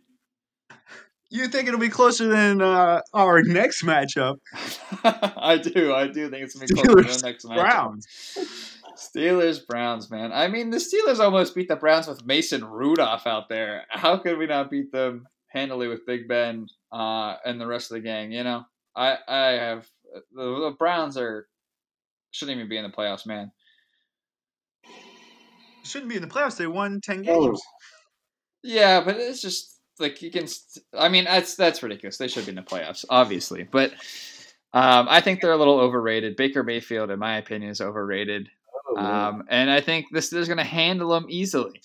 You 1.32 1.46
think 1.46 1.68
it'll 1.68 1.78
be 1.78 1.88
closer 1.88 2.26
than 2.26 2.60
uh, 2.60 3.02
our 3.14 3.42
next 3.42 3.84
matchup, 3.84 4.38
I 5.04 5.58
do. 5.58 5.94
I 5.94 6.08
do 6.08 6.28
think 6.28 6.42
it's 6.42 6.56
going 6.56 6.66
to 6.66 6.74
be 6.74 6.82
closer 6.82 7.02
to 7.02 7.08
Steelers 7.08 7.20
the 7.20 7.26
next 7.28 7.44
matchup. 7.44 7.54
Browns? 7.54 8.06
Steelers 8.96 9.66
Browns, 9.66 10.10
man. 10.10 10.32
I 10.32 10.48
mean, 10.48 10.70
the 10.70 10.78
Steelers 10.78 11.20
almost 11.20 11.54
beat 11.54 11.68
the 11.68 11.76
Browns 11.76 12.08
with 12.08 12.26
Mason 12.26 12.64
Rudolph 12.64 13.26
out 13.26 13.48
there. 13.48 13.86
How 13.88 14.18
could 14.18 14.38
we 14.38 14.46
not 14.46 14.70
beat 14.70 14.90
them 14.92 15.26
handily 15.48 15.88
with 15.88 16.04
Big 16.04 16.28
Ben 16.28 16.66
uh, 16.92 17.36
and 17.44 17.60
the 17.60 17.66
rest 17.66 17.90
of 17.90 17.94
the 17.94 18.00
gang? 18.00 18.32
You 18.32 18.44
know, 18.44 18.64
I 18.94 19.16
I 19.26 19.50
have 19.52 19.88
the, 20.34 20.70
the 20.70 20.74
Browns 20.78 21.16
are 21.16 21.46
shouldn't 22.32 22.56
even 22.56 22.68
be 22.68 22.76
in 22.76 22.84
the 22.84 22.90
playoffs, 22.90 23.24
man. 23.24 23.52
Shouldn't 25.84 26.10
be 26.10 26.16
in 26.16 26.22
the 26.22 26.28
playoffs. 26.28 26.56
They 26.56 26.66
won 26.66 27.00
ten 27.00 27.22
games. 27.22 27.62
Yeah, 28.62 29.02
but 29.02 29.16
it's 29.16 29.40
just 29.40 29.79
like 30.00 30.22
you 30.22 30.30
can. 30.30 30.46
St- 30.46 30.84
I 30.92 31.08
mean, 31.08 31.24
that's 31.24 31.54
that's 31.54 31.82
ridiculous. 31.82 32.16
They 32.16 32.28
should 32.28 32.46
be 32.46 32.50
in 32.50 32.56
the 32.56 32.62
playoffs, 32.62 33.04
obviously, 33.08 33.62
but. 33.62 33.92
Um, 34.72 35.08
I 35.10 35.20
think 35.20 35.40
they're 35.40 35.50
a 35.50 35.56
little 35.56 35.80
overrated. 35.80 36.36
Baker 36.36 36.62
Mayfield, 36.62 37.10
in 37.10 37.18
my 37.18 37.38
opinion, 37.38 37.72
is 37.72 37.80
overrated. 37.80 38.48
Oh. 38.88 38.96
Um, 39.00 39.42
and 39.48 39.68
I 39.68 39.80
think 39.80 40.06
the 40.12 40.20
Steelers 40.20 40.44
are 40.44 40.54
going 40.54 40.58
to 40.58 40.62
handle 40.62 41.10
them 41.10 41.26
easily. 41.28 41.80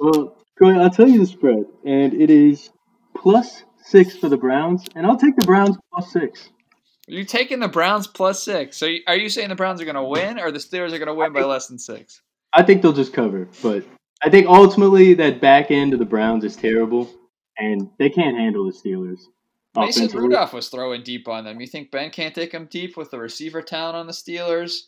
Well, 0.00 0.36
Troy, 0.58 0.76
I'll 0.76 0.90
tell 0.90 1.08
you 1.08 1.20
the 1.20 1.26
spread, 1.26 1.64
and 1.84 2.14
it 2.14 2.30
is 2.30 2.70
plus 3.16 3.62
six 3.80 4.16
for 4.16 4.28
the 4.28 4.36
Browns, 4.36 4.86
and 4.96 5.06
I'll 5.06 5.16
take 5.16 5.36
the 5.36 5.44
Browns 5.44 5.76
plus 5.92 6.12
six. 6.12 6.50
You're 7.06 7.24
taking 7.24 7.60
the 7.60 7.68
Browns 7.68 8.08
plus 8.08 8.42
six. 8.42 8.76
So 8.76 8.88
are 9.06 9.16
you 9.16 9.28
saying 9.28 9.48
the 9.48 9.54
Browns 9.54 9.80
are 9.80 9.84
going 9.84 9.94
to 9.94 10.02
win, 10.02 10.40
or 10.40 10.50
the 10.50 10.58
Steelers 10.58 10.92
are 10.92 10.98
going 10.98 11.06
to 11.06 11.14
win 11.14 11.32
by 11.32 11.42
less 11.42 11.68
than 11.68 11.78
six? 11.78 12.22
I 12.52 12.64
think 12.64 12.82
they'll 12.82 12.92
just 12.92 13.12
cover, 13.12 13.48
but 13.62 13.84
I 14.22 14.30
think 14.30 14.46
ultimately 14.46 15.14
that 15.14 15.40
back 15.40 15.70
end 15.70 15.92
of 15.92 15.98
the 15.98 16.04
Browns 16.04 16.44
is 16.44 16.56
terrible, 16.56 17.10
and 17.58 17.90
they 17.98 18.08
can't 18.10 18.36
handle 18.36 18.64
the 18.64 18.72
Steelers. 18.72 19.20
Mason 19.76 20.04
offensively. 20.04 20.20
Rudolph 20.22 20.52
was 20.54 20.68
throwing 20.68 21.02
deep 21.02 21.28
on 21.28 21.44
them. 21.44 21.60
You 21.60 21.66
think 21.66 21.90
Ben 21.90 22.10
can't 22.10 22.34
take 22.34 22.50
them 22.52 22.66
deep 22.70 22.96
with 22.96 23.10
the 23.10 23.18
receiver 23.18 23.60
talent 23.60 23.96
on 23.96 24.06
the 24.06 24.12
Steelers? 24.12 24.84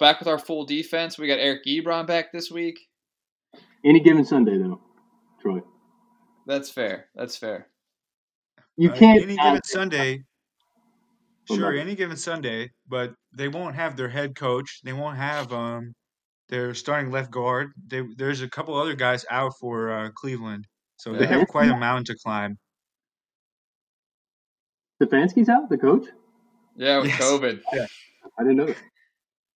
Back 0.00 0.18
with 0.18 0.26
our 0.26 0.40
full 0.40 0.64
defense, 0.66 1.16
we 1.18 1.28
got 1.28 1.38
Eric 1.38 1.64
Ebron 1.66 2.06
back 2.06 2.32
this 2.32 2.50
week. 2.50 2.80
Any 3.84 4.00
given 4.00 4.24
Sunday, 4.24 4.58
though, 4.58 4.80
Troy. 5.40 5.60
That's 6.46 6.68
fair. 6.68 7.06
That's 7.14 7.36
fair. 7.36 7.68
You 8.76 8.90
Uh, 8.90 8.96
can't. 8.96 9.22
any 9.22 9.36
given 9.36 9.56
it. 9.56 9.66
Sunday. 9.66 10.24
Sure, 11.46 11.76
any 11.76 11.94
given 11.94 12.16
Sunday, 12.16 12.72
but 12.88 13.14
they 13.36 13.48
won't 13.48 13.74
have 13.76 13.96
their 13.96 14.08
head 14.08 14.34
coach. 14.34 14.80
They 14.82 14.94
won't 14.94 15.16
have 15.18 15.52
um 15.52 15.94
their 16.48 16.74
starting 16.74 17.10
left 17.10 17.30
guard. 17.30 17.72
They, 17.86 18.02
there's 18.16 18.42
a 18.42 18.48
couple 18.48 18.74
other 18.74 18.94
guys 18.94 19.24
out 19.30 19.52
for 19.60 19.90
uh, 19.90 20.10
Cleveland, 20.14 20.66
so 20.96 21.12
they 21.12 21.26
have 21.26 21.48
quite 21.48 21.70
a 21.70 21.76
mountain 21.76 22.04
to 22.06 22.16
climb. 22.22 22.58
Stefanski's 25.02 25.48
out, 25.48 25.68
the 25.68 25.78
coach. 25.78 26.06
Yeah, 26.76 26.98
with 26.98 27.08
Yes. 27.08 27.20
COVID. 27.22 27.60
I 28.38 28.42
didn't 28.42 28.56
know 28.56 28.66
that. 28.66 28.76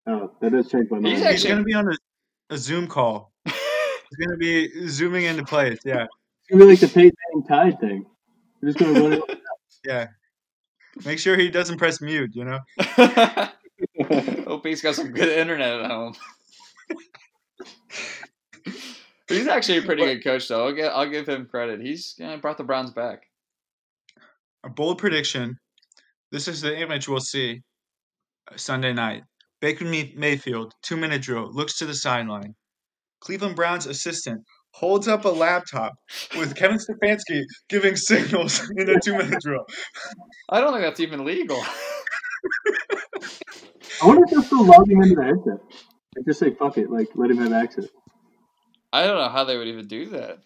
Oh, 0.07 0.33
that 0.41 0.51
does 0.53 0.71
change 0.71 0.89
my 0.91 0.99
mind. 0.99 1.07
He's 1.09 1.19
He's 1.19 1.27
actually- 1.27 1.49
going 1.51 1.59
to 1.61 1.65
be 1.65 1.75
on 1.75 1.89
a, 1.89 2.55
a 2.55 2.59
Zoom 2.59 2.87
call. 2.87 3.33
He's 3.45 3.55
going 4.27 4.31
to 4.31 4.37
be 4.39 4.89
zooming 4.89 5.25
into 5.25 5.45
place. 5.45 5.79
Yeah, 5.85 6.05
It's 6.05 6.51
gonna 6.51 6.65
be 6.65 6.71
like 6.71 6.81
the 6.81 6.89
Peyton 6.89 7.13
Manning 7.35 7.47
Tide 7.47 7.81
thing. 7.81 8.07
We're 8.63 8.69
just 8.73 8.79
gonna 8.79 9.01
run 9.01 9.13
it. 9.13 9.41
yeah. 9.85 10.07
Make 11.05 11.19
sure 11.19 11.37
he 11.37 11.51
doesn't 11.51 11.77
press 11.79 12.01
mute. 12.01 12.31
You 12.35 12.45
know. 12.45 12.59
Hope 14.47 14.67
he's 14.67 14.81
got 14.83 14.95
some 14.95 15.13
good 15.13 15.29
internet 15.29 15.81
at 15.81 15.91
home. 15.91 16.15
He's 19.29 19.49
actually 19.49 19.79
a 19.79 19.83
pretty 19.83 20.05
good 20.05 20.25
coach, 20.25 20.49
though. 20.49 20.67
I'll, 20.67 20.75
get, 20.75 20.93
I'll 20.93 21.09
give 21.09 21.29
him 21.29 21.47
credit. 21.47 21.81
He's 21.81 22.15
you 22.19 22.27
know, 22.27 22.37
brought 22.39 22.59
the 22.59 22.65
Browns 22.65 22.91
back. 22.91 23.23
A 24.65 24.69
bold 24.69 24.99
prediction. 24.99 25.59
This 26.33 26.49
is 26.49 26.61
the 26.61 26.79
image 26.79 27.09
we'll 27.09 27.21
see 27.21 27.63
uh, 28.51 28.57
Sunday 28.57 28.93
night. 28.93 29.23
Baker 29.61 29.85
Mayfield, 29.85 30.75
two 30.83 30.97
minute 30.97 31.23
drill, 31.23 31.51
looks 31.53 31.79
to 31.79 31.87
the 31.87 31.95
sideline. 31.95 32.55
Cleveland 33.21 33.57
Browns 33.57 33.87
assistant 33.87 34.45
holds 34.73 35.09
up 35.09 35.25
a 35.25 35.29
laptop 35.29 35.95
with 36.37 36.55
Kevin 36.55 36.79
Stefanski 36.79 37.43
giving 37.69 37.97
signals 37.97 38.61
in 38.77 38.89
a 38.89 39.01
two 39.01 39.17
minute 39.17 39.41
drill. 39.43 39.65
I 40.51 40.61
don't 40.61 40.73
think 40.73 40.83
that's 40.85 41.01
even 41.01 41.25
legal. 41.25 41.61
I 44.01 44.07
wonder 44.07 44.23
if 44.25 44.31
they're 44.31 44.43
still 44.43 44.65
logging 44.65 44.99
him 44.99 45.03
into 45.03 45.17
the 45.17 45.25
headset. 45.25 45.59
And 46.19 46.27
just 46.27 46.41
say 46.41 46.51
fuck 46.51 46.77
it, 46.77 46.91
like 46.91 47.07
let 47.15 47.31
him 47.31 47.37
have 47.37 47.53
access. 47.53 47.87
I 48.93 49.07
don't 49.07 49.19
know 49.19 49.29
how 49.29 49.45
they 49.45 49.57
would 49.57 49.69
even 49.69 49.87
do 49.87 50.07
that. 50.07 50.41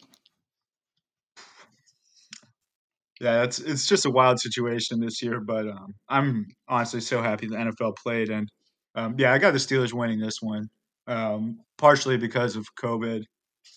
Yeah, 3.23 3.43
it's 3.43 3.59
it's 3.59 3.87
just 3.87 4.05
a 4.05 4.11
wild 4.11 4.39
situation 4.39 5.01
this 5.01 5.23
year, 5.23 5.41
but 5.41 5.67
um, 5.67 5.95
I'm 6.11 6.47
honestly 6.69 7.01
so 7.01 7.23
happy 7.23 7.47
the 7.47 7.57
NFL 7.57 7.97
played, 7.97 8.29
and 8.29 8.51
um, 8.95 9.15
yeah, 9.17 9.33
I 9.33 9.39
got 9.39 9.53
the 9.53 9.59
Steelers 9.59 9.95
winning 9.95 10.21
this 10.21 10.43
one, 10.43 10.69
um, 11.07 11.61
partially 11.79 12.19
because 12.19 12.55
of 12.55 12.67
COVID 12.79 13.23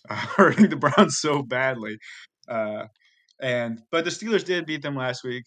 uh, 0.09 0.15
hurting 0.35 0.67
the 0.67 0.75
Browns 0.75 1.19
so 1.19 1.43
badly, 1.43 1.97
uh, 2.49 2.87
and 3.39 3.81
but 3.89 4.03
the 4.03 4.11
Steelers 4.11 4.43
did 4.43 4.65
beat 4.65 4.81
them 4.81 4.97
last 4.97 5.23
week. 5.23 5.45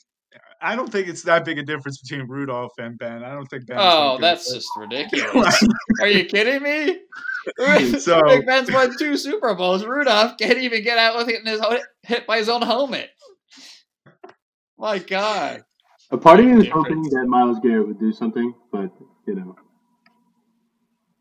I 0.61 0.75
don't 0.77 0.91
think 0.91 1.09
it's 1.09 1.23
that 1.23 1.45
big 1.45 1.59
a 1.59 1.63
difference 1.63 2.01
between 2.01 2.27
Rudolph 2.29 2.73
and 2.79 2.99
Ben. 2.99 3.23
I 3.23 3.31
don't 3.31 3.47
think 3.47 3.67
Ben. 3.67 3.77
is 3.79 3.83
that 3.83 3.93
Oh, 3.93 4.17
good. 4.17 4.25
that's 4.25 4.53
just 4.53 4.69
ridiculous. 4.77 5.69
Are 6.01 6.09
you 6.09 6.25
kidding 6.25 6.63
me? 6.63 6.99
So- 7.99 8.21
Big 8.27 8.45
Ben's 8.45 8.71
won 8.71 8.95
two 8.99 9.17
Super 9.17 9.55
Bowls. 9.55 9.85
Rudolph 9.85 10.37
can't 10.39 10.59
even 10.59 10.83
get 10.83 10.99
out 10.99 11.17
with 11.17 11.29
it 11.29 11.41
in 11.41 11.47
his 11.47 11.61
own, 11.61 11.79
hit 12.03 12.27
by 12.27 12.39
his 12.39 12.49
own 12.51 12.61
helmet. 12.61 13.09
My 14.77 14.99
God. 14.99 15.63
A 16.11 16.19
part 16.19 16.41
of 16.41 16.47
me 16.47 16.55
was 16.57 16.69
hoping 16.69 17.03
that 17.03 17.25
Myles 17.27 17.59
Garrett 17.63 17.87
would 17.89 17.99
do 18.01 18.13
something, 18.13 18.53
but 18.73 18.91
you 19.27 19.35
know, 19.35 19.57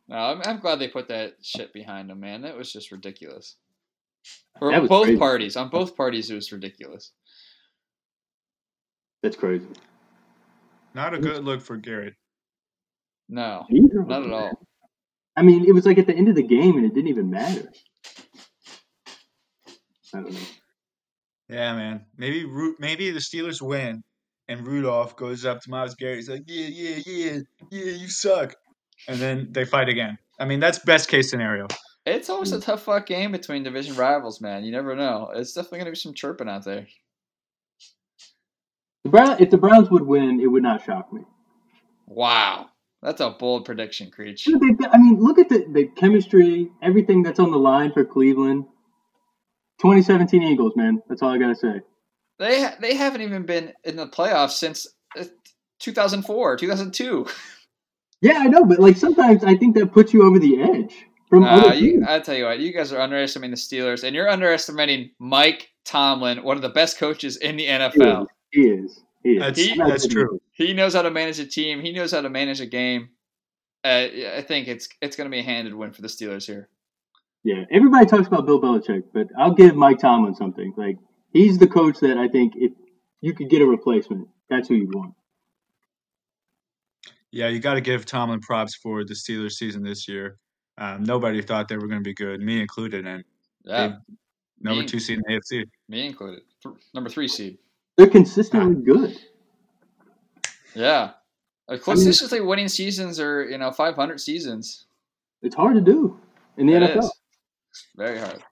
No, 0.10 0.16
I'm, 0.18 0.42
I'm 0.46 0.60
glad 0.60 0.80
they 0.80 0.88
put 0.88 1.08
that 1.10 1.36
shit 1.42 1.74
behind 1.74 2.10
him, 2.12 2.20
man. 2.20 2.42
That 2.42 2.58
was 2.58 2.72
just 2.72 2.92
ridiculous. 2.92 3.56
For 4.60 4.72
both 4.88 5.06
crazy. 5.06 5.18
parties, 5.20 5.56
on 5.56 5.70
both 5.70 5.96
parties, 5.96 6.30
it 6.32 6.36
was 6.36 6.52
ridiculous. 6.52 7.12
That's 9.24 9.36
crazy. 9.36 9.68
Not 10.94 11.14
a 11.14 11.20
good 11.20 11.44
look 11.44 11.62
for 11.62 11.78
Garrett. 11.78 12.16
No, 13.30 13.66
Neither 13.70 14.04
not 14.04 14.24
at 14.24 14.32
all. 14.32 14.68
I 15.36 15.44
mean, 15.44 15.66
it 15.66 15.74
was 15.74 15.86
like 15.86 15.98
at 15.98 16.08
the 16.08 16.16
end 16.16 16.30
of 16.30 16.36
the 16.36 16.44
game, 16.44 16.78
and 16.78 16.86
it 16.86 16.94
didn't 16.96 17.10
even 17.10 17.30
matter. 17.30 17.70
I 20.14 20.22
don't 20.22 20.32
know. 20.32 20.40
Yeah, 21.50 21.76
man. 21.76 22.06
Maybe 22.18 22.46
Ru- 22.46 22.76
maybe 22.80 23.12
the 23.12 23.20
Steelers 23.20 23.62
win, 23.62 24.04
and 24.48 24.66
Rudolph 24.66 25.16
goes 25.16 25.46
up 25.46 25.62
to 25.62 25.70
Myles 25.70 25.96
Garrett. 25.96 26.18
He's 26.18 26.30
like, 26.30 26.44
"Yeah, 26.48 26.68
yeah, 26.68 27.02
yeah, 27.06 27.40
yeah, 27.70 27.92
you 27.92 28.08
suck," 28.10 28.56
and 29.08 29.18
then 29.20 29.50
they 29.52 29.66
fight 29.66 29.90
again. 29.90 30.18
I 30.40 30.46
mean, 30.46 30.60
that's 30.60 30.80
best 30.80 31.10
case 31.10 31.30
scenario. 31.30 31.68
It's 32.06 32.30
always 32.30 32.54
a 32.54 32.62
tough 32.62 32.84
fuck 32.84 33.06
game 33.06 33.34
between 33.34 33.64
division 33.64 33.96
rivals, 33.96 34.40
man. 34.40 34.64
You 34.64 34.72
never 34.72 34.96
know. 34.96 35.32
It's 35.36 35.54
definitely 35.54 35.80
gonna 35.80 35.92
be 35.92 35.98
some 35.98 36.14
chirping 36.14 36.48
out 36.50 36.64
there. 36.64 36.88
The 39.08 39.12
Brown, 39.12 39.38
if 39.40 39.50
the 39.50 39.58
Browns 39.58 39.90
would 39.90 40.04
win, 40.06 40.42
it 40.42 40.48
would 40.48 40.64
not 40.64 40.84
shock 40.84 41.14
me. 41.14 41.22
Wow, 42.08 42.68
that's 43.02 43.22
a 43.22 43.30
bold 43.30 43.64
prediction, 43.64 44.12
Creech. 44.12 44.48
Look 44.48 44.62
at 44.64 44.78
the- 44.78 44.90
I 44.94 44.98
mean, 44.98 45.18
look 45.20 45.40
at 45.40 45.48
the, 45.48 45.66
the 45.72 45.86
chemistry, 45.86 46.70
everything 46.82 47.24
that's 47.24 47.40
on 47.40 47.52
the 47.52 47.58
line 47.58 47.94
for 47.94 48.04
Cleveland. 48.04 48.66
2017 49.80 50.44
Eagles, 50.44 50.74
man. 50.76 51.02
That's 51.08 51.22
all 51.22 51.30
I 51.30 51.38
gotta 51.38 51.56
say. 51.56 51.82
They 52.40 52.68
they 52.82 52.96
haven't 52.96 53.22
even 53.22 53.44
been 53.46 53.72
in 53.86 53.96
the 53.96 54.08
playoffs 54.08 54.52
since 54.52 54.88
uh, 55.18 55.24
2004, 55.80 56.58
2002. 56.58 57.28
Yeah, 58.22 58.40
I 58.40 58.48
know, 58.48 58.66
but 58.66 58.80
like 58.80 58.98
sometimes 58.98 59.44
I 59.44 59.56
think 59.56 59.76
that 59.78 59.92
puts 59.94 60.14
you 60.14 60.24
over 60.28 60.40
the 60.40 60.62
edge 60.62 60.94
from 61.30 61.44
Uh, 61.44 61.48
other 61.48 61.76
you. 61.76 62.04
I 62.08 62.20
tell 62.20 62.36
you 62.36 62.46
what, 62.46 62.60
you 62.60 62.74
guys 62.74 62.92
are 62.92 63.00
underestimating 63.00 63.52
the 63.52 63.58
Steelers, 63.58 64.04
and 64.04 64.16
you're 64.16 64.30
underestimating 64.30 65.12
Mike 65.20 65.70
Tomlin, 65.86 66.44
one 66.44 66.58
of 66.58 66.64
the 66.64 66.70
best 66.70 66.98
coaches 66.98 67.38
in 67.38 67.56
the 67.58 67.68
NFL. 67.68 68.28
He 68.52 68.62
is. 68.70 69.04
He 69.24 69.32
is. 69.38 69.40
That's 69.42 69.60
He- 69.60 69.78
that's 69.78 70.08
true. 70.08 70.40
He 70.54 70.74
knows 70.74 70.94
how 70.94 71.02
to 71.04 71.12
manage 71.12 71.40
a 71.40 71.46
team. 71.46 71.82
He 71.82 71.92
knows 71.92 72.12
how 72.12 72.22
to 72.22 72.30
manage 72.30 72.62
a 72.62 72.66
game. 72.66 73.10
Uh, 73.84 74.08
I 74.38 74.44
think 74.48 74.68
it's 74.68 74.90
it's 75.02 75.16
going 75.16 75.30
to 75.30 75.32
be 75.36 75.40
a 75.40 75.44
handed 75.44 75.74
win 75.74 75.92
for 75.94 76.02
the 76.02 76.08
Steelers 76.08 76.46
here. 76.46 76.70
Yeah, 77.44 77.64
everybody 77.72 78.06
talks 78.06 78.28
about 78.28 78.46
Bill 78.46 78.60
Belichick, 78.60 79.04
but 79.14 79.28
I'll 79.38 79.54
give 79.54 79.76
Mike 79.76 80.00
Tomlin 80.00 80.36
something. 80.36 80.74
Like 80.76 80.98
he's 81.32 81.58
the 81.60 81.68
coach 81.68 82.00
that 82.00 82.18
I 82.18 82.28
think 82.28 82.54
if 82.56 82.74
you 83.22 83.34
could 83.34 83.50
get 83.50 83.62
a 83.62 83.66
replacement, 83.66 84.28
that's 84.50 84.68
who 84.68 84.76
you 84.76 84.90
want. 84.94 85.14
Yeah, 87.32 87.48
you 87.50 87.60
got 87.60 87.76
to 87.76 87.82
give 87.82 88.06
Tomlin 88.06 88.40
props 88.40 88.76
for 88.76 89.04
the 89.04 89.14
Steelers 89.14 89.54
season 89.54 89.84
this 89.84 90.08
year. 90.08 90.38
Um, 90.78 91.04
nobody 91.04 91.42
thought 91.42 91.68
they 91.68 91.76
were 91.78 91.88
going 91.88 92.00
to 92.00 92.04
be 92.04 92.14
good, 92.14 92.40
me 92.42 92.60
included, 92.62 93.06
and 93.06 93.24
Yeah, 93.64 93.98
number 94.62 94.82
Me- 94.82 94.88
two 94.88 95.00
seed 95.00 95.18
in 95.20 95.24
the 95.28 95.34
AFC. 95.40 95.66
me 95.90 96.06
included. 96.08 96.42
Th- 96.64 96.76
number 96.94 97.10
three 97.10 97.28
seed. 97.28 97.58
They're 97.98 98.08
consistently 98.08 98.82
good. 98.84 99.18
Yeah, 100.76 101.12
consistently 101.84 102.42
winning 102.42 102.68
seasons 102.68 103.20
or 103.20 103.44
you 103.50 103.58
know 103.58 103.72
500 103.72 104.20
seasons. 104.22 104.86
It's 105.42 105.56
hard 105.56 105.76
to 105.76 105.82
do 105.82 106.20
in 106.58 106.68
the 106.68 106.74
It 106.76 106.84
NFL. 106.92 107.00
is. 107.00 107.14
Very 107.96 108.20
hard. 108.20 108.44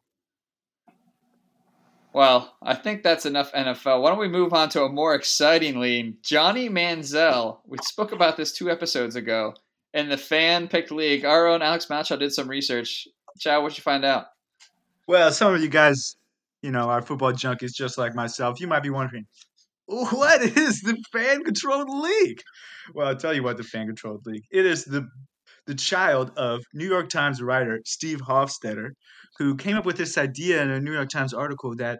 Well, 2.13 2.55
I 2.63 2.75
think 2.75 3.03
that's 3.03 3.25
enough 3.25 3.51
NFL. 3.51 4.01
Why 4.01 4.09
don't 4.09 4.19
we 4.19 4.29
move 4.29 4.53
on 4.53 4.69
to 4.69 4.83
a 4.83 4.89
more 4.89 5.15
exciting 5.15 5.79
league? 5.81 6.23
Johnny 6.23 6.69
Manziel. 6.69 7.57
We 7.67 7.77
spoke 7.83 8.13
about 8.13 8.37
this 8.37 8.53
two 8.53 8.71
episodes 8.71 9.17
ago 9.17 9.53
in 9.93 10.07
the 10.07 10.17
fan 10.17 10.69
picked 10.69 10.91
league. 10.91 11.25
Our 11.25 11.47
own 11.47 11.61
Alex 11.61 11.87
Malchow 11.87 12.17
did 12.17 12.31
some 12.33 12.47
research. 12.47 13.07
Chad, 13.37 13.61
what'd 13.61 13.77
you 13.77 13.81
find 13.81 14.05
out? 14.05 14.27
Well, 15.07 15.29
some 15.31 15.53
of 15.53 15.61
you 15.61 15.67
guys, 15.67 16.15
you 16.65 16.71
know, 16.71 16.89
our 16.89 17.03
football 17.03 17.31
junkies 17.31 17.73
just 17.73 17.95
like 17.95 18.15
myself. 18.15 18.59
You 18.59 18.67
might 18.67 18.81
be 18.81 18.89
wondering, 18.89 19.25
what 19.85 20.41
is 20.41 20.81
the 20.81 20.97
fan 21.13 21.43
controlled 21.43 21.89
league? 21.89 22.41
Well, 22.95 23.07
I'll 23.07 23.15
tell 23.15 23.35
you 23.35 23.43
what 23.43 23.57
the 23.57 23.63
fan 23.63 23.85
controlled 23.85 24.23
league. 24.25 24.43
It 24.51 24.65
is 24.65 24.83
the 24.83 25.07
the 25.67 25.75
child 25.75 26.31
of 26.37 26.63
New 26.73 26.87
York 26.87 27.09
Times 27.09 27.41
writer 27.41 27.81
Steve 27.85 28.19
Hofstetter, 28.19 28.89
who 29.37 29.55
came 29.55 29.77
up 29.77 29.85
with 29.85 29.97
this 29.97 30.17
idea 30.17 30.61
in 30.61 30.71
a 30.71 30.79
New 30.79 30.93
York 30.93 31.09
Times 31.09 31.33
article 31.33 31.75
that 31.75 31.99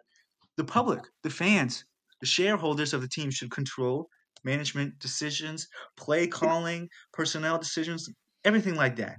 the 0.58 0.63
public, 0.63 1.01
the 1.23 1.30
fans, 1.30 1.84
the 2.21 2.28
shareholders 2.28 2.93
of 2.93 3.01
the 3.01 3.08
team 3.08 3.30
should 3.30 3.51
control 3.51 4.08
management 4.43 4.97
decisions, 4.99 5.67
play 5.95 6.28
calling, 6.28 6.88
personnel 7.13 7.60
decisions, 7.60 8.08
everything 8.43 8.75
like 8.75 8.95
that. 8.95 9.17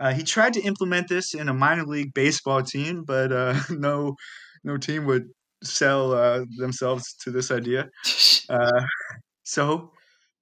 Uh, 0.00 0.14
he 0.14 0.22
tried 0.22 0.54
to 0.54 0.62
implement 0.62 1.08
this 1.08 1.34
in 1.34 1.50
a 1.50 1.54
minor 1.54 1.84
league 1.84 2.14
baseball 2.14 2.62
team, 2.62 3.04
but 3.06 3.30
uh, 3.30 3.54
no, 3.70 4.14
no 4.64 4.76
team 4.76 5.06
would 5.06 5.28
sell 5.62 6.12
uh, 6.12 6.44
themselves 6.56 7.14
to 7.22 7.30
this 7.30 7.50
idea. 7.50 7.88
Uh, 8.50 8.82
so 9.44 9.92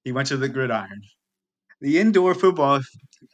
he 0.03 0.11
went 0.11 0.27
to 0.27 0.35
the 0.35 0.49
gridiron. 0.49 0.99
The 1.79 1.99
indoor 1.99 2.33
football 2.33 2.81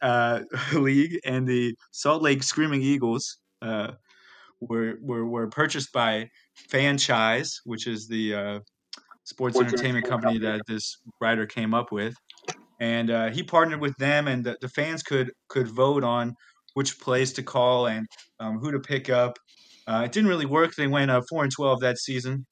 uh, 0.02 0.40
league 0.74 1.18
and 1.24 1.48
the 1.48 1.74
Salt 1.92 2.22
Lake 2.22 2.42
Screaming 2.42 2.82
Eagles 2.82 3.38
uh, 3.62 3.92
were, 4.60 4.98
were 5.00 5.24
were 5.24 5.48
purchased 5.48 5.92
by 5.94 6.28
Fanchise, 6.70 7.60
which 7.64 7.86
is 7.86 8.06
the 8.06 8.34
uh, 8.34 8.60
sports 9.24 9.58
entertainment 9.58 10.06
company 10.06 10.38
that 10.38 10.60
this 10.66 10.98
writer 11.20 11.46
came 11.46 11.74
up 11.74 11.90
with, 11.90 12.14
and 12.80 13.10
uh, 13.10 13.30
he 13.30 13.42
partnered 13.42 13.80
with 13.80 13.96
them, 13.96 14.28
and 14.28 14.44
the, 14.44 14.56
the 14.60 14.68
fans 14.68 15.02
could 15.02 15.32
could 15.48 15.68
vote 15.68 16.04
on 16.04 16.34
which 16.74 17.00
plays 17.00 17.32
to 17.32 17.42
call 17.42 17.86
and 17.86 18.06
um, 18.38 18.58
who 18.58 18.70
to 18.70 18.78
pick 18.78 19.08
up. 19.08 19.38
Uh, 19.86 20.02
it 20.04 20.12
didn't 20.12 20.28
really 20.28 20.46
work. 20.46 20.74
They 20.74 20.88
went 20.88 21.10
uh, 21.10 21.22
four 21.28 21.42
and 21.42 21.52
twelve 21.52 21.80
that 21.80 21.98
season, 21.98 22.46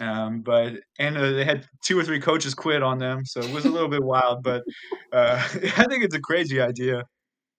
um, 0.00 0.40
but 0.40 0.74
and 0.98 1.16
uh, 1.16 1.32
they 1.32 1.44
had 1.44 1.66
two 1.84 1.98
or 1.98 2.04
three 2.04 2.20
coaches 2.20 2.54
quit 2.54 2.82
on 2.82 2.98
them, 2.98 3.24
so 3.26 3.40
it 3.40 3.52
was 3.52 3.66
a 3.66 3.70
little 3.70 3.88
bit 3.88 4.02
wild. 4.02 4.42
But 4.42 4.62
uh, 5.12 5.36
I 5.76 5.84
think 5.88 6.04
it's 6.04 6.14
a 6.14 6.20
crazy 6.20 6.60
idea. 6.60 7.02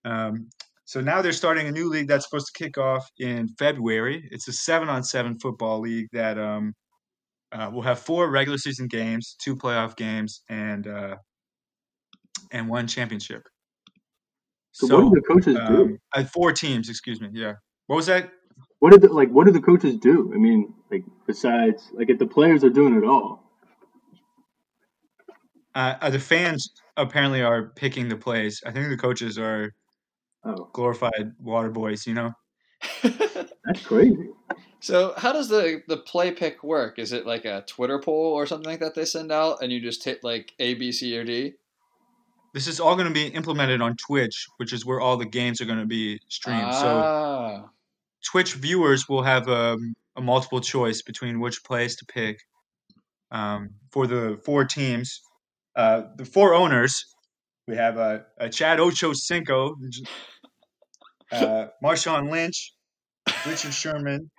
Um, 0.04 0.48
so 0.84 1.00
now 1.00 1.22
they're 1.22 1.32
starting 1.32 1.68
a 1.68 1.70
new 1.70 1.88
league 1.88 2.08
that's 2.08 2.24
supposed 2.24 2.48
to 2.52 2.64
kick 2.64 2.76
off 2.76 3.08
in 3.18 3.46
February. 3.58 4.26
It's 4.32 4.48
a 4.48 4.52
seven-on-seven 4.52 5.38
football 5.38 5.78
league 5.78 6.08
that 6.12 6.36
um, 6.36 6.72
uh, 7.52 7.70
will 7.72 7.82
have 7.82 8.00
four 8.00 8.28
regular 8.28 8.58
season 8.58 8.88
games, 8.88 9.36
two 9.40 9.54
playoff 9.54 9.94
games, 9.96 10.42
and 10.48 10.88
uh, 10.88 11.14
and 12.50 12.68
one 12.68 12.88
championship. 12.88 13.42
So, 14.72 14.86
what 14.86 15.14
do 15.14 15.20
the 15.20 15.26
coaches 15.26 15.56
do? 15.68 15.98
um, 16.14 16.26
four 16.26 16.52
teams, 16.52 16.88
excuse 16.88 17.20
me. 17.20 17.28
Yeah. 17.32 17.54
What 17.86 17.96
was 17.96 18.06
that? 18.06 18.30
What 18.80 18.92
did 18.92 19.02
the, 19.02 19.08
like? 19.08 19.30
What 19.30 19.46
do 19.46 19.52
the 19.52 19.60
coaches 19.60 19.96
do? 19.96 20.32
I 20.34 20.38
mean, 20.38 20.74
like 20.90 21.04
besides 21.26 21.88
like 21.92 22.10
if 22.10 22.18
the 22.18 22.26
players 22.26 22.64
are 22.64 22.70
doing 22.70 22.96
it 22.96 23.04
all. 23.04 23.44
Uh, 25.74 25.94
uh, 26.00 26.10
the 26.10 26.18
fans 26.18 26.72
apparently 26.96 27.42
are 27.42 27.68
picking 27.76 28.08
the 28.08 28.16
plays. 28.16 28.60
I 28.66 28.72
think 28.72 28.88
the 28.88 28.96
coaches 28.96 29.38
are 29.38 29.72
Oh, 30.42 30.70
glorified 30.72 31.32
water 31.38 31.70
boys. 31.70 32.06
You 32.06 32.14
know. 32.14 32.32
that's 33.02 33.84
crazy. 33.84 34.30
so, 34.80 35.12
how 35.16 35.32
does 35.32 35.48
the 35.48 35.82
the 35.86 35.98
play 35.98 36.30
pick 36.32 36.64
work? 36.64 36.98
Is 36.98 37.12
it 37.12 37.26
like 37.26 37.44
a 37.44 37.62
Twitter 37.66 37.98
poll 37.98 38.32
or 38.32 38.46
something 38.46 38.70
like 38.70 38.80
that 38.80 38.94
they 38.94 39.04
send 39.04 39.30
out, 39.30 39.62
and 39.62 39.70
you 39.70 39.80
just 39.80 40.02
hit 40.02 40.24
like 40.24 40.52
A, 40.58 40.74
B, 40.74 40.92
C, 40.92 41.16
or 41.18 41.24
D? 41.24 41.54
This 42.54 42.66
is 42.66 42.80
all 42.80 42.96
going 42.96 43.06
to 43.06 43.14
be 43.14 43.26
implemented 43.26 43.80
on 43.80 43.96
Twitch, 43.96 44.46
which 44.56 44.72
is 44.72 44.84
where 44.84 45.00
all 45.00 45.16
the 45.18 45.26
games 45.26 45.60
are 45.60 45.66
going 45.66 45.78
to 45.78 45.86
be 45.86 46.20
streamed. 46.28 46.72
So 46.74 47.02
Ah, 47.04 47.68
Twitch 48.24 48.54
viewers 48.54 49.08
will 49.08 49.22
have 49.22 49.48
um, 49.48 49.94
a 50.16 50.20
multiple 50.20 50.60
choice 50.60 51.02
between 51.02 51.40
which 51.40 51.64
plays 51.64 51.96
to 51.96 52.04
pick 52.06 52.38
um, 53.30 53.70
for 53.90 54.06
the 54.06 54.40
four 54.44 54.64
teams. 54.64 55.20
Uh, 55.76 56.02
the 56.16 56.24
four 56.24 56.54
owners, 56.54 57.04
we 57.66 57.76
have 57.76 57.96
uh, 57.96 58.18
uh, 58.40 58.48
Chad 58.48 58.80
Ocho 58.80 59.12
Cinco, 59.12 59.76
uh, 61.32 61.66
Marshawn 61.82 62.30
Lynch, 62.30 62.74
Richard 63.46 63.72
Sherman, 63.72 64.30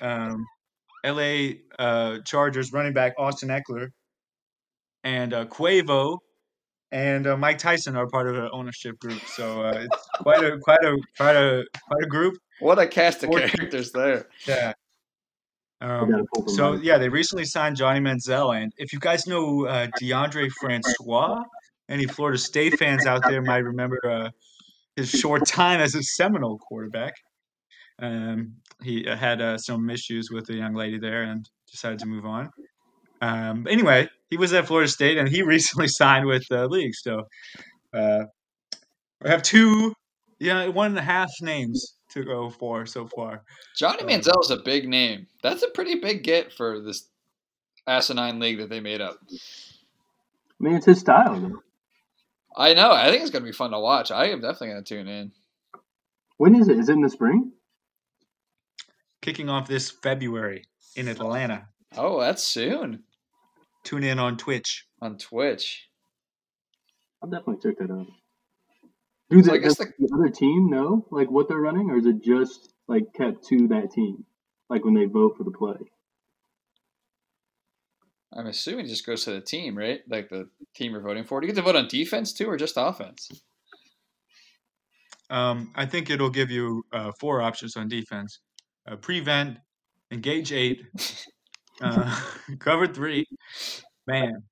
um, 0.00 0.44
L.A. 1.04 1.60
Uh, 1.78 2.18
Chargers 2.24 2.72
running 2.72 2.92
back 2.92 3.14
Austin 3.18 3.48
Ekeler, 3.48 3.88
and 5.04 5.32
uh, 5.32 5.44
Quavo 5.46 6.18
and 6.92 7.26
uh, 7.26 7.36
Mike 7.36 7.58
Tyson 7.58 7.96
are 7.96 8.06
part 8.06 8.28
of 8.28 8.36
the 8.36 8.50
ownership 8.50 8.98
group. 8.98 9.20
So 9.26 9.62
uh, 9.62 9.72
it's 9.84 10.08
quite 10.20 10.44
a 10.44 10.58
quite 10.58 10.84
a 10.84 10.96
quite 11.16 11.36
a 11.36 11.64
quite 11.88 12.04
a 12.04 12.06
group. 12.06 12.34
What 12.62 12.78
a 12.78 12.86
cast 12.86 13.24
of 13.24 13.30
characters 13.30 13.90
there. 13.90 14.28
Yeah. 14.46 14.72
Um, 15.80 16.10
gotta 16.10 16.24
pull 16.32 16.44
from 16.44 16.54
so 16.54 16.72
yeah, 16.74 16.96
they 16.96 17.08
recently 17.08 17.44
signed 17.44 17.76
Johnny 17.76 17.98
Manziel, 17.98 18.56
and 18.56 18.72
if 18.76 18.92
you 18.92 19.00
guys 19.00 19.26
know 19.26 19.66
uh, 19.66 19.88
Deondre 20.00 20.48
Francois, 20.60 21.42
any 21.88 22.06
Florida 22.06 22.38
State 22.38 22.78
fans 22.78 23.04
out 23.04 23.22
there 23.28 23.42
might 23.42 23.64
remember 23.64 23.98
uh, 24.08 24.30
his 24.94 25.10
short 25.10 25.44
time 25.44 25.80
as 25.80 25.96
a 25.96 26.02
Seminole 26.04 26.58
quarterback. 26.58 27.14
Um, 28.00 28.54
he 28.80 29.08
uh, 29.08 29.16
had 29.16 29.40
uh, 29.40 29.58
some 29.58 29.90
issues 29.90 30.30
with 30.30 30.48
a 30.50 30.54
young 30.54 30.74
lady 30.74 31.00
there 31.00 31.24
and 31.24 31.48
decided 31.68 31.98
to 31.98 32.06
move 32.06 32.24
on. 32.24 32.50
Um, 33.20 33.64
but 33.64 33.72
anyway, 33.72 34.08
he 34.30 34.36
was 34.36 34.52
at 34.52 34.68
Florida 34.68 34.88
State, 34.88 35.18
and 35.18 35.28
he 35.28 35.42
recently 35.56 35.88
signed 35.88 36.26
with 36.26 36.44
the 36.48 36.68
league. 36.68 36.94
So 36.94 37.24
uh, 37.92 38.26
we 39.20 39.30
have 39.30 39.42
two, 39.42 39.94
yeah, 40.38 40.68
one 40.68 40.92
and 40.92 40.98
a 40.98 41.02
half 41.02 41.30
names 41.40 41.96
to 42.12 42.24
go 42.24 42.50
for 42.50 42.86
so 42.86 43.06
far. 43.06 43.42
Johnny 43.76 44.02
Uh, 44.02 44.06
Manziel 44.06 44.40
is 44.42 44.50
a 44.50 44.56
big 44.58 44.88
name. 44.88 45.26
That's 45.42 45.62
a 45.62 45.68
pretty 45.68 45.96
big 45.96 46.22
get 46.22 46.52
for 46.52 46.80
this 46.80 47.08
asinine 47.86 48.38
league 48.38 48.58
that 48.58 48.68
they 48.70 48.80
made 48.80 49.00
up. 49.00 49.18
I 49.30 49.34
mean, 50.60 50.76
it's 50.76 50.86
his 50.86 51.00
style. 51.00 51.40
Though. 51.40 51.62
I 52.56 52.74
know. 52.74 52.92
I 52.92 53.10
think 53.10 53.22
it's 53.22 53.30
going 53.30 53.42
to 53.44 53.48
be 53.50 53.56
fun 53.56 53.70
to 53.72 53.80
watch. 53.80 54.10
I 54.10 54.26
am 54.26 54.40
definitely 54.40 54.68
going 54.68 54.84
to 54.84 54.94
tune 54.96 55.08
in. 55.08 55.32
When 56.36 56.54
is 56.54 56.68
it? 56.68 56.78
Is 56.78 56.88
it 56.88 56.92
in 56.92 57.00
the 57.00 57.08
spring? 57.10 57.52
Kicking 59.20 59.48
off 59.48 59.68
this 59.68 59.90
February 59.90 60.64
in 60.96 61.08
Atlanta. 61.08 61.68
Oh, 61.96 62.20
that's 62.20 62.42
soon 62.42 63.04
Tune 63.84 64.02
in 64.04 64.18
on 64.18 64.36
Twitch. 64.36 64.86
on 65.00 65.18
Twitch. 65.18 65.88
I'll 67.22 67.28
definitely 67.30 67.58
check 67.62 67.78
that 67.78 67.92
out. 67.92 68.06
Do 69.32 69.42
So 69.42 69.50
the, 69.50 69.54
I 69.54 69.58
guess 69.58 69.76
does 69.76 69.88
the 69.98 70.10
other 70.14 70.28
team 70.28 70.68
know 70.68 71.06
like 71.10 71.30
what 71.30 71.48
they're 71.48 71.56
running, 71.56 71.88
or 71.90 71.96
is 71.96 72.04
it 72.04 72.22
just 72.22 72.74
like 72.86 73.14
kept 73.14 73.46
to 73.48 73.66
that 73.68 73.90
team, 73.90 74.26
like 74.68 74.84
when 74.84 74.92
they 74.92 75.06
vote 75.06 75.36
for 75.38 75.44
the 75.44 75.50
play? 75.50 75.76
I'm 78.34 78.46
assuming 78.46 78.84
it 78.84 78.88
just 78.88 79.06
goes 79.06 79.24
to 79.24 79.30
the 79.30 79.40
team, 79.40 79.76
right? 79.76 80.00
Like 80.06 80.28
the 80.28 80.50
team 80.74 80.92
you're 80.92 81.00
voting 81.00 81.24
for. 81.24 81.40
Do 81.40 81.46
you 81.46 81.52
get 81.52 81.58
to 81.60 81.64
vote 81.64 81.76
on 81.76 81.88
defense 81.88 82.34
too, 82.34 82.46
or 82.46 82.58
just 82.58 82.74
offense? 82.76 83.30
Um, 85.30 85.72
I 85.76 85.86
think 85.86 86.10
it'll 86.10 86.28
give 86.28 86.50
you 86.50 86.84
uh, 86.92 87.12
four 87.18 87.40
options 87.40 87.74
on 87.74 87.88
defense: 87.88 88.40
uh, 88.86 88.96
prevent, 88.96 89.56
engage 90.10 90.52
eight, 90.52 90.82
uh, 91.80 92.20
cover 92.58 92.86
three, 92.86 93.24
man. 94.06 94.42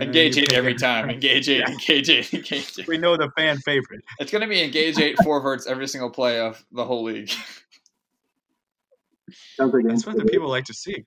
And 0.00 0.14
then 0.14 0.26
Engage 0.26 0.38
eight 0.38 0.52
every 0.52 0.72
a- 0.74 0.78
time. 0.78 1.10
Engage 1.10 1.48
eight. 1.48 1.58
Yeah. 1.60 1.70
Engage 1.70 2.08
eight. 2.10 2.32
Engage 2.34 2.78
eight. 2.78 2.86
We 2.88 2.96
know 2.98 3.16
the 3.16 3.30
fan 3.36 3.58
favorite. 3.58 4.02
It's 4.18 4.30
going 4.30 4.42
to 4.42 4.48
be 4.48 4.62
engage 4.62 4.98
eight 4.98 5.16
forwards 5.22 5.66
every 5.66 5.86
single 5.86 6.10
play 6.10 6.40
of 6.40 6.64
the 6.72 6.84
whole 6.84 7.04
league. 7.04 7.30
Like 9.58 9.84
That's 9.86 10.06
what 10.06 10.16
the 10.16 10.24
people 10.24 10.48
like 10.48 10.64
to 10.64 10.74
see. 10.74 11.04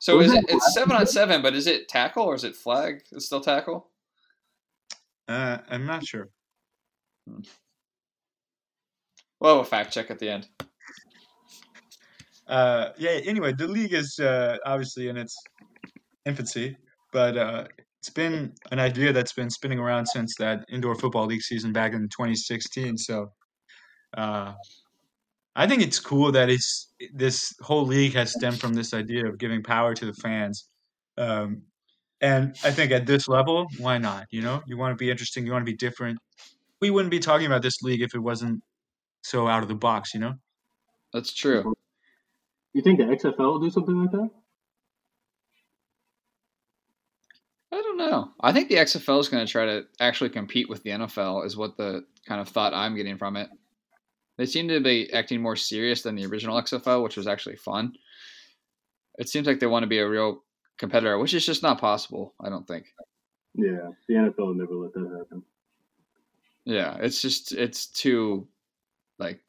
So 0.00 0.20
is 0.20 0.32
it? 0.32 0.44
it 0.44 0.56
It's 0.56 0.74
seven 0.74 0.96
on 0.96 1.06
seven, 1.06 1.40
but 1.42 1.54
is 1.54 1.66
it 1.68 1.88
tackle 1.88 2.24
or 2.24 2.34
is 2.34 2.42
it 2.44 2.56
flag? 2.56 3.02
It's 3.12 3.24
still 3.26 3.40
tackle. 3.40 3.88
Uh, 5.28 5.58
I'm 5.70 5.86
not 5.86 6.04
sure. 6.04 6.28
We'll 9.40 9.56
have 9.56 9.64
a 9.64 9.68
fact 9.68 9.92
check 9.94 10.10
at 10.10 10.18
the 10.18 10.28
end. 10.28 10.48
Uh, 12.48 12.88
yeah. 12.98 13.20
Anyway, 13.24 13.52
the 13.52 13.68
league 13.68 13.92
is 13.94 14.18
uh, 14.18 14.58
obviously 14.66 15.08
in 15.08 15.16
its 15.16 15.38
infancy, 16.26 16.76
but 17.12 17.36
uh, 17.36 17.64
it's 18.00 18.10
been 18.10 18.52
an 18.70 18.78
idea 18.78 19.12
that's 19.12 19.32
been 19.32 19.50
spinning 19.50 19.78
around 19.78 20.06
since 20.06 20.34
that 20.36 20.64
indoor 20.68 20.94
football 20.94 21.26
league 21.26 21.42
season 21.42 21.72
back 21.72 21.92
in 21.92 22.08
2016. 22.08 22.98
So, 22.98 23.32
uh, 24.16 24.54
I 25.54 25.66
think 25.66 25.82
it's 25.82 26.00
cool 26.00 26.32
that 26.32 26.48
it's 26.48 26.92
this 27.12 27.54
whole 27.60 27.84
league 27.84 28.14
has 28.14 28.32
stemmed 28.32 28.58
from 28.58 28.72
this 28.72 28.94
idea 28.94 29.26
of 29.26 29.38
giving 29.38 29.62
power 29.62 29.94
to 29.94 30.06
the 30.06 30.14
fans. 30.14 30.68
Um, 31.18 31.62
and 32.20 32.56
I 32.64 32.70
think 32.70 32.92
at 32.92 33.06
this 33.06 33.28
level, 33.28 33.66
why 33.78 33.98
not? 33.98 34.26
You 34.30 34.42
know, 34.42 34.62
you 34.66 34.78
want 34.78 34.96
to 34.96 35.02
be 35.02 35.10
interesting, 35.10 35.44
you 35.44 35.52
want 35.52 35.66
to 35.66 35.70
be 35.70 35.76
different. 35.76 36.18
We 36.80 36.90
wouldn't 36.90 37.10
be 37.10 37.18
talking 37.18 37.46
about 37.46 37.62
this 37.62 37.82
league 37.82 38.00
if 38.00 38.14
it 38.14 38.20
wasn't 38.20 38.62
so 39.22 39.46
out 39.46 39.62
of 39.62 39.68
the 39.68 39.74
box. 39.74 40.14
You 40.14 40.20
know. 40.20 40.34
That's 41.12 41.32
true. 41.32 41.74
You 42.72 42.80
think 42.82 42.98
the 42.98 43.04
XFL 43.04 43.38
will 43.38 43.60
do 43.60 43.70
something 43.70 44.00
like 44.00 44.10
that? 44.12 44.30
I 47.72 47.80
don't 47.80 47.96
know. 47.96 48.30
I 48.38 48.52
think 48.52 48.68
the 48.68 48.76
XFL 48.76 49.20
is 49.20 49.30
going 49.30 49.44
to 49.44 49.50
try 49.50 49.64
to 49.64 49.86
actually 49.98 50.30
compete 50.30 50.68
with 50.68 50.82
the 50.82 50.90
NFL. 50.90 51.46
Is 51.46 51.56
what 51.56 51.76
the 51.78 52.04
kind 52.26 52.40
of 52.40 52.48
thought 52.48 52.74
I'm 52.74 52.94
getting 52.94 53.16
from 53.16 53.36
it. 53.36 53.48
They 54.36 54.46
seem 54.46 54.68
to 54.68 54.80
be 54.80 55.12
acting 55.12 55.40
more 55.40 55.56
serious 55.56 56.02
than 56.02 56.14
the 56.14 56.26
original 56.26 56.60
XFL, 56.60 57.02
which 57.02 57.16
was 57.16 57.26
actually 57.26 57.56
fun. 57.56 57.94
It 59.18 59.28
seems 59.28 59.46
like 59.46 59.60
they 59.60 59.66
want 59.66 59.84
to 59.84 59.88
be 59.88 59.98
a 59.98 60.08
real 60.08 60.42
competitor, 60.78 61.18
which 61.18 61.34
is 61.34 61.46
just 61.46 61.62
not 61.62 61.80
possible. 61.80 62.34
I 62.40 62.50
don't 62.50 62.66
think. 62.66 62.86
Yeah, 63.54 63.90
the 64.08 64.14
NFL 64.14 64.38
will 64.38 64.54
never 64.54 64.74
let 64.74 64.92
that 64.94 65.16
happen. 65.18 65.42
Yeah, 66.64 66.96
it's 67.00 67.20
just 67.20 67.52
it's 67.52 67.86
too 67.86 68.48
like 69.18 69.40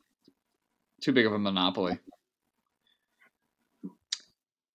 too 1.02 1.12
big 1.12 1.26
of 1.26 1.34
a 1.34 1.40
monopoly. 1.40 2.00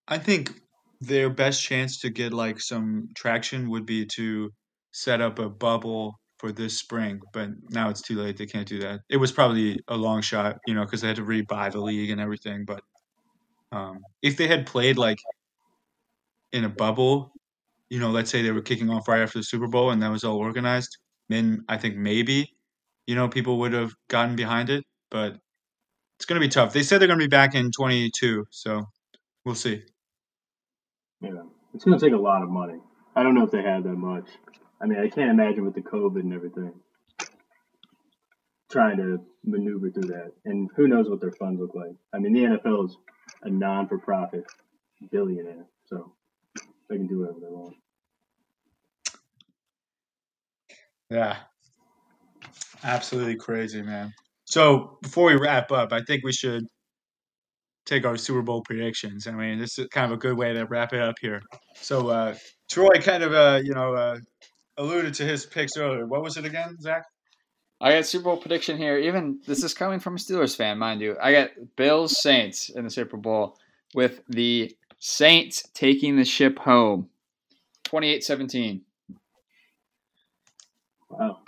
I 0.06 0.18
think 0.18 0.52
their 1.00 1.30
best 1.30 1.62
chance 1.62 1.98
to 2.00 2.10
get 2.10 2.32
like 2.32 2.60
some 2.60 3.08
traction 3.16 3.70
would 3.70 3.86
be 3.86 4.06
to 4.16 4.50
set 4.92 5.20
up 5.20 5.38
a 5.38 5.48
bubble 5.48 6.18
for 6.38 6.52
this 6.52 6.78
spring, 6.78 7.20
but 7.32 7.50
now 7.70 7.88
it's 7.90 8.02
too 8.02 8.16
late. 8.16 8.36
They 8.36 8.46
can't 8.46 8.66
do 8.68 8.78
that. 8.80 9.00
It 9.10 9.16
was 9.18 9.32
probably 9.32 9.80
a 9.88 9.96
long 9.96 10.22
shot, 10.22 10.56
you 10.66 10.74
know, 10.74 10.84
because 10.84 11.00
they 11.00 11.08
had 11.08 11.16
to 11.16 11.24
rebuy 11.24 11.72
the 11.72 11.80
league 11.80 12.10
and 12.10 12.20
everything. 12.20 12.64
But 12.64 12.82
um, 13.72 13.98
if 14.22 14.36
they 14.36 14.48
had 14.48 14.66
played 14.66 14.98
like 14.98 15.18
in 16.52 16.64
a 16.64 16.68
bubble, 16.68 17.32
you 17.90 18.00
know, 18.00 18.10
let's 18.10 18.30
say 18.30 18.42
they 18.42 18.52
were 18.52 18.62
kicking 18.62 18.90
off 18.90 19.08
right 19.08 19.22
after 19.22 19.38
the 19.38 19.44
Super 19.44 19.68
Bowl 19.68 19.90
and 19.90 20.02
that 20.02 20.10
was 20.10 20.24
all 20.24 20.36
organized, 20.38 20.98
then 21.28 21.64
I 21.68 21.76
think 21.78 21.96
maybe, 21.96 22.56
you 23.06 23.14
know, 23.14 23.28
people 23.28 23.58
would 23.60 23.72
have 23.72 23.92
gotten 24.08 24.36
behind 24.36 24.70
it. 24.70 24.84
But 25.10 25.38
it's 26.18 26.26
going 26.26 26.40
to 26.40 26.46
be 26.46 26.50
tough. 26.50 26.72
They 26.72 26.82
said 26.82 27.00
they're 27.00 27.08
going 27.08 27.20
to 27.20 27.24
be 27.26 27.28
back 27.30 27.54
in 27.54 27.70
22, 27.72 28.46
so 28.50 28.84
we'll 29.44 29.54
see. 29.56 29.84
Yeah, 31.20 31.30
it's 31.74 31.84
to 31.84 31.98
take 31.98 32.12
a 32.12 32.16
lot 32.16 32.42
of 32.42 32.48
money. 32.48 32.78
I 33.16 33.22
don't 33.22 33.34
know 33.34 33.44
if 33.44 33.50
they 33.50 33.62
have 33.62 33.84
that 33.84 33.96
much. 33.96 34.28
I 34.80 34.86
mean, 34.86 34.98
I 34.98 35.08
can't 35.08 35.30
imagine 35.30 35.64
with 35.64 35.74
the 35.74 35.80
COVID 35.80 36.20
and 36.20 36.32
everything 36.32 36.72
trying 38.70 38.98
to 38.98 39.18
maneuver 39.44 39.90
through 39.90 40.08
that. 40.08 40.32
And 40.44 40.68
who 40.76 40.88
knows 40.88 41.08
what 41.08 41.20
their 41.20 41.32
funds 41.32 41.60
look 41.60 41.74
like. 41.74 41.96
I 42.12 42.18
mean, 42.18 42.32
the 42.32 42.58
NFL 42.58 42.86
is 42.86 42.96
a 43.42 43.50
non 43.50 43.88
for 43.88 43.98
profit 43.98 44.44
billionaire, 45.10 45.66
so 45.86 46.14
they 46.88 46.96
can 46.96 47.06
do 47.06 47.20
whatever 47.20 47.40
they 47.40 47.48
want. 47.48 47.74
Yeah. 51.10 51.36
Absolutely 52.84 53.36
crazy, 53.36 53.82
man. 53.82 54.12
So 54.44 54.98
before 55.02 55.26
we 55.26 55.36
wrap 55.36 55.72
up, 55.72 55.92
I 55.92 56.02
think 56.06 56.22
we 56.24 56.32
should 56.32 56.64
take 57.88 58.04
our 58.04 58.16
Super 58.16 58.42
Bowl 58.42 58.62
predictions. 58.62 59.26
I 59.26 59.32
mean, 59.32 59.58
this 59.58 59.78
is 59.78 59.86
kind 59.88 60.12
of 60.12 60.18
a 60.18 60.20
good 60.20 60.36
way 60.36 60.52
to 60.52 60.64
wrap 60.64 60.92
it 60.92 61.00
up 61.00 61.16
here. 61.20 61.42
So 61.74 62.08
uh, 62.08 62.36
Troy 62.68 63.00
kind 63.00 63.22
of, 63.22 63.32
uh, 63.32 63.60
you 63.64 63.72
know, 63.72 63.94
uh, 63.94 64.18
alluded 64.76 65.14
to 65.14 65.24
his 65.24 65.46
picks 65.46 65.76
earlier. 65.76 66.06
What 66.06 66.22
was 66.22 66.36
it 66.36 66.44
again, 66.44 66.76
Zach? 66.80 67.04
I 67.80 67.92
got 67.92 68.06
Super 68.06 68.24
Bowl 68.24 68.36
prediction 68.36 68.76
here. 68.76 68.98
Even 68.98 69.40
this 69.46 69.62
is 69.62 69.72
coming 69.72 70.00
from 70.00 70.14
a 70.14 70.18
Steelers 70.18 70.56
fan, 70.56 70.78
mind 70.78 71.00
you. 71.00 71.16
I 71.22 71.32
got 71.32 71.50
Bills 71.76 72.20
Saints 72.20 72.70
in 72.70 72.84
the 72.84 72.90
Super 72.90 73.16
Bowl 73.16 73.56
with 73.94 74.20
the 74.28 74.74
Saints 74.98 75.62
taking 75.74 76.16
the 76.16 76.24
ship 76.24 76.58
home. 76.58 77.08
28-17. 77.84 78.80
Wow. 81.08 81.38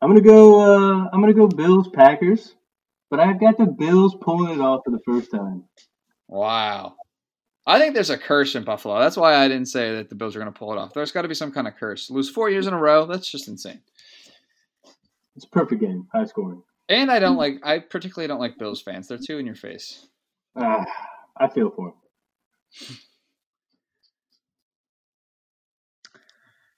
I'm 0.00 0.08
gonna 0.08 0.20
go. 0.20 0.60
Uh, 0.60 1.08
I'm 1.12 1.20
gonna 1.20 1.32
go 1.32 1.46
Bills 1.46 1.88
Packers, 1.88 2.54
but 3.12 3.20
I've 3.20 3.38
got 3.38 3.58
the 3.58 3.66
Bills 3.66 4.16
pulling 4.22 4.54
it 4.54 4.60
off 4.62 4.80
for 4.86 4.90
the 4.90 4.98
first 5.04 5.30
time. 5.30 5.64
Wow. 6.28 6.94
I 7.66 7.78
think 7.78 7.92
there's 7.92 8.08
a 8.08 8.16
curse 8.16 8.54
in 8.54 8.64
Buffalo. 8.64 8.98
That's 8.98 9.18
why 9.18 9.34
I 9.34 9.48
didn't 9.48 9.66
say 9.66 9.96
that 9.96 10.08
the 10.08 10.14
Bills 10.14 10.34
are 10.34 10.38
going 10.38 10.50
to 10.50 10.58
pull 10.58 10.72
it 10.72 10.78
off. 10.78 10.94
There's 10.94 11.12
got 11.12 11.20
to 11.20 11.28
be 11.28 11.34
some 11.34 11.52
kind 11.52 11.68
of 11.68 11.76
curse. 11.76 12.10
Lose 12.10 12.30
four 12.30 12.48
years 12.48 12.66
in 12.66 12.72
a 12.72 12.78
row. 12.78 13.04
That's 13.04 13.30
just 13.30 13.48
insane. 13.48 13.82
It's 15.36 15.44
a 15.44 15.48
perfect 15.50 15.82
game, 15.82 16.08
high 16.10 16.24
scoring. 16.24 16.62
And 16.88 17.10
I 17.10 17.18
don't 17.18 17.36
like. 17.36 17.58
I 17.62 17.80
particularly 17.80 18.28
don't 18.28 18.40
like 18.40 18.56
Bills 18.56 18.80
fans. 18.80 19.08
They're 19.08 19.18
too 19.18 19.36
in 19.36 19.44
your 19.44 19.56
face. 19.56 20.08
Ah, 20.56 20.86
I 21.36 21.48
feel 21.48 21.68
for 21.68 21.88
him. 21.88 22.96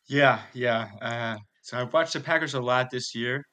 Yeah, 0.09 0.41
yeah. 0.53 0.89
Uh, 1.01 1.37
so 1.63 1.79
I've 1.79 1.93
watched 1.93 2.15
the 2.15 2.21
Packers 2.21 2.55
a 2.55 2.61
lot 2.61 2.91
this 2.91 3.15
year. 3.15 3.47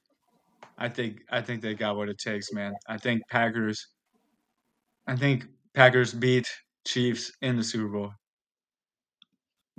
I 0.77 0.89
think 0.89 1.21
I 1.31 1.41
think 1.41 1.61
they 1.61 1.73
got 1.75 1.95
what 1.95 2.09
it 2.09 2.17
takes, 2.17 2.51
man. 2.53 2.73
I 2.87 2.97
think 2.97 3.21
Packers. 3.29 3.87
I 5.07 5.15
think 5.15 5.45
Packers 5.73 6.13
beat 6.13 6.49
Chiefs 6.85 7.31
in 7.41 7.55
the 7.57 7.63
Super 7.63 7.87
Bowl. 7.87 8.11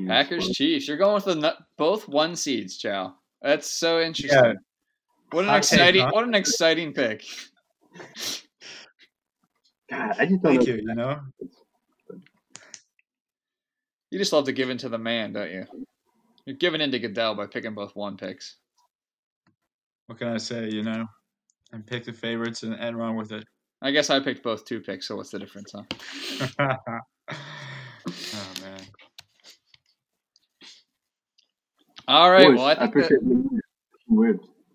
Packers. 0.06 0.48
Chiefs. 0.50 0.88
You're 0.88 0.96
going 0.96 1.14
with 1.14 1.24
the 1.24 1.54
both 1.76 2.08
one 2.08 2.34
seeds, 2.36 2.76
Chow. 2.76 3.14
That's 3.40 3.68
so 3.68 4.00
interesting. 4.00 4.38
Yeah. 4.38 4.52
What 5.32 5.44
an 5.44 5.50
Hot 5.50 5.62
take, 5.62 5.78
exciting! 5.78 6.02
huh? 6.02 6.10
What 6.12 6.24
an 6.24 6.34
exciting 6.34 6.92
pick. 6.92 7.24
God, 9.90 10.14
I 10.18 10.26
just 10.26 10.42
don't 10.42 10.56
Thank 10.56 10.66
you. 10.66 10.74
You 10.76 10.94
know, 10.94 11.20
You 14.10 14.18
just 14.18 14.32
love 14.32 14.44
to 14.44 14.52
give 14.52 14.68
in 14.68 14.76
to 14.78 14.88
the 14.90 14.98
man, 14.98 15.32
don't 15.32 15.50
you? 15.50 15.64
You're 16.44 16.56
giving 16.56 16.80
in 16.82 16.90
to 16.90 16.98
Goodell 16.98 17.34
by 17.34 17.46
picking 17.46 17.74
both 17.74 17.96
one 17.96 18.16
picks 18.16 18.56
what 20.06 20.18
can 20.18 20.28
I 20.28 20.38
say? 20.38 20.68
You 20.70 20.82
know, 20.82 21.06
and 21.72 21.86
pick 21.86 22.04
the 22.04 22.12
favorites 22.12 22.62
and, 22.62 22.74
end 22.74 22.98
run 22.98 23.16
with 23.16 23.32
it. 23.32 23.44
I 23.80 23.90
guess 23.90 24.10
I 24.10 24.20
picked 24.20 24.42
both 24.42 24.64
two 24.64 24.80
picks, 24.80 25.08
so 25.08 25.16
what's 25.16 25.30
the 25.30 25.38
difference, 25.38 25.72
huh? 25.74 26.76
oh 27.30 28.52
man. 28.62 28.80
All 32.08 32.30
right. 32.30 32.46
Boys, 32.46 32.56
well, 32.56 32.66
I, 32.66 32.72
I 32.72 32.84
appreciate 32.84 33.20
that, 33.22 33.60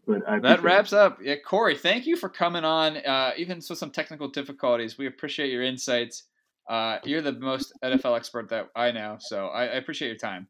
appreciate 0.07 0.41
that 0.41 0.63
wraps 0.63 0.93
it. 0.93 0.99
up. 0.99 1.19
Yeah, 1.21 1.35
Corey, 1.35 1.75
thank 1.75 2.05
you 2.05 2.15
for 2.15 2.29
coming 2.29 2.63
on. 2.63 2.97
Uh, 2.97 3.31
even 3.37 3.57
with 3.57 3.77
some 3.77 3.91
technical 3.91 4.29
difficulties, 4.29 4.97
we 4.97 5.07
appreciate 5.07 5.51
your 5.51 5.63
insights. 5.63 6.23
Uh, 6.69 6.99
you're 7.03 7.21
the 7.21 7.33
most 7.33 7.73
NFL 7.83 8.15
expert 8.17 8.49
that 8.49 8.67
I 8.75 8.91
know, 8.91 9.17
so 9.19 9.47
I, 9.47 9.63
I 9.63 9.75
appreciate 9.75 10.09
your 10.09 10.17
time. 10.17 10.47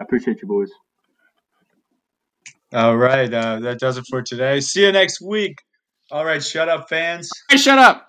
I 0.00 0.04
appreciate 0.04 0.42
you, 0.42 0.48
boys. 0.48 0.70
All 2.74 2.96
right. 2.96 3.32
Uh, 3.32 3.60
that 3.60 3.78
does 3.78 3.98
it 3.98 4.04
for 4.10 4.20
today. 4.20 4.58
See 4.58 4.84
you 4.84 4.90
next 4.90 5.20
week. 5.22 5.58
All 6.10 6.24
right. 6.24 6.42
Shut 6.42 6.68
up, 6.68 6.88
fans. 6.88 7.30
Hey, 7.48 7.56
shut 7.56 7.78
up. 7.78 8.08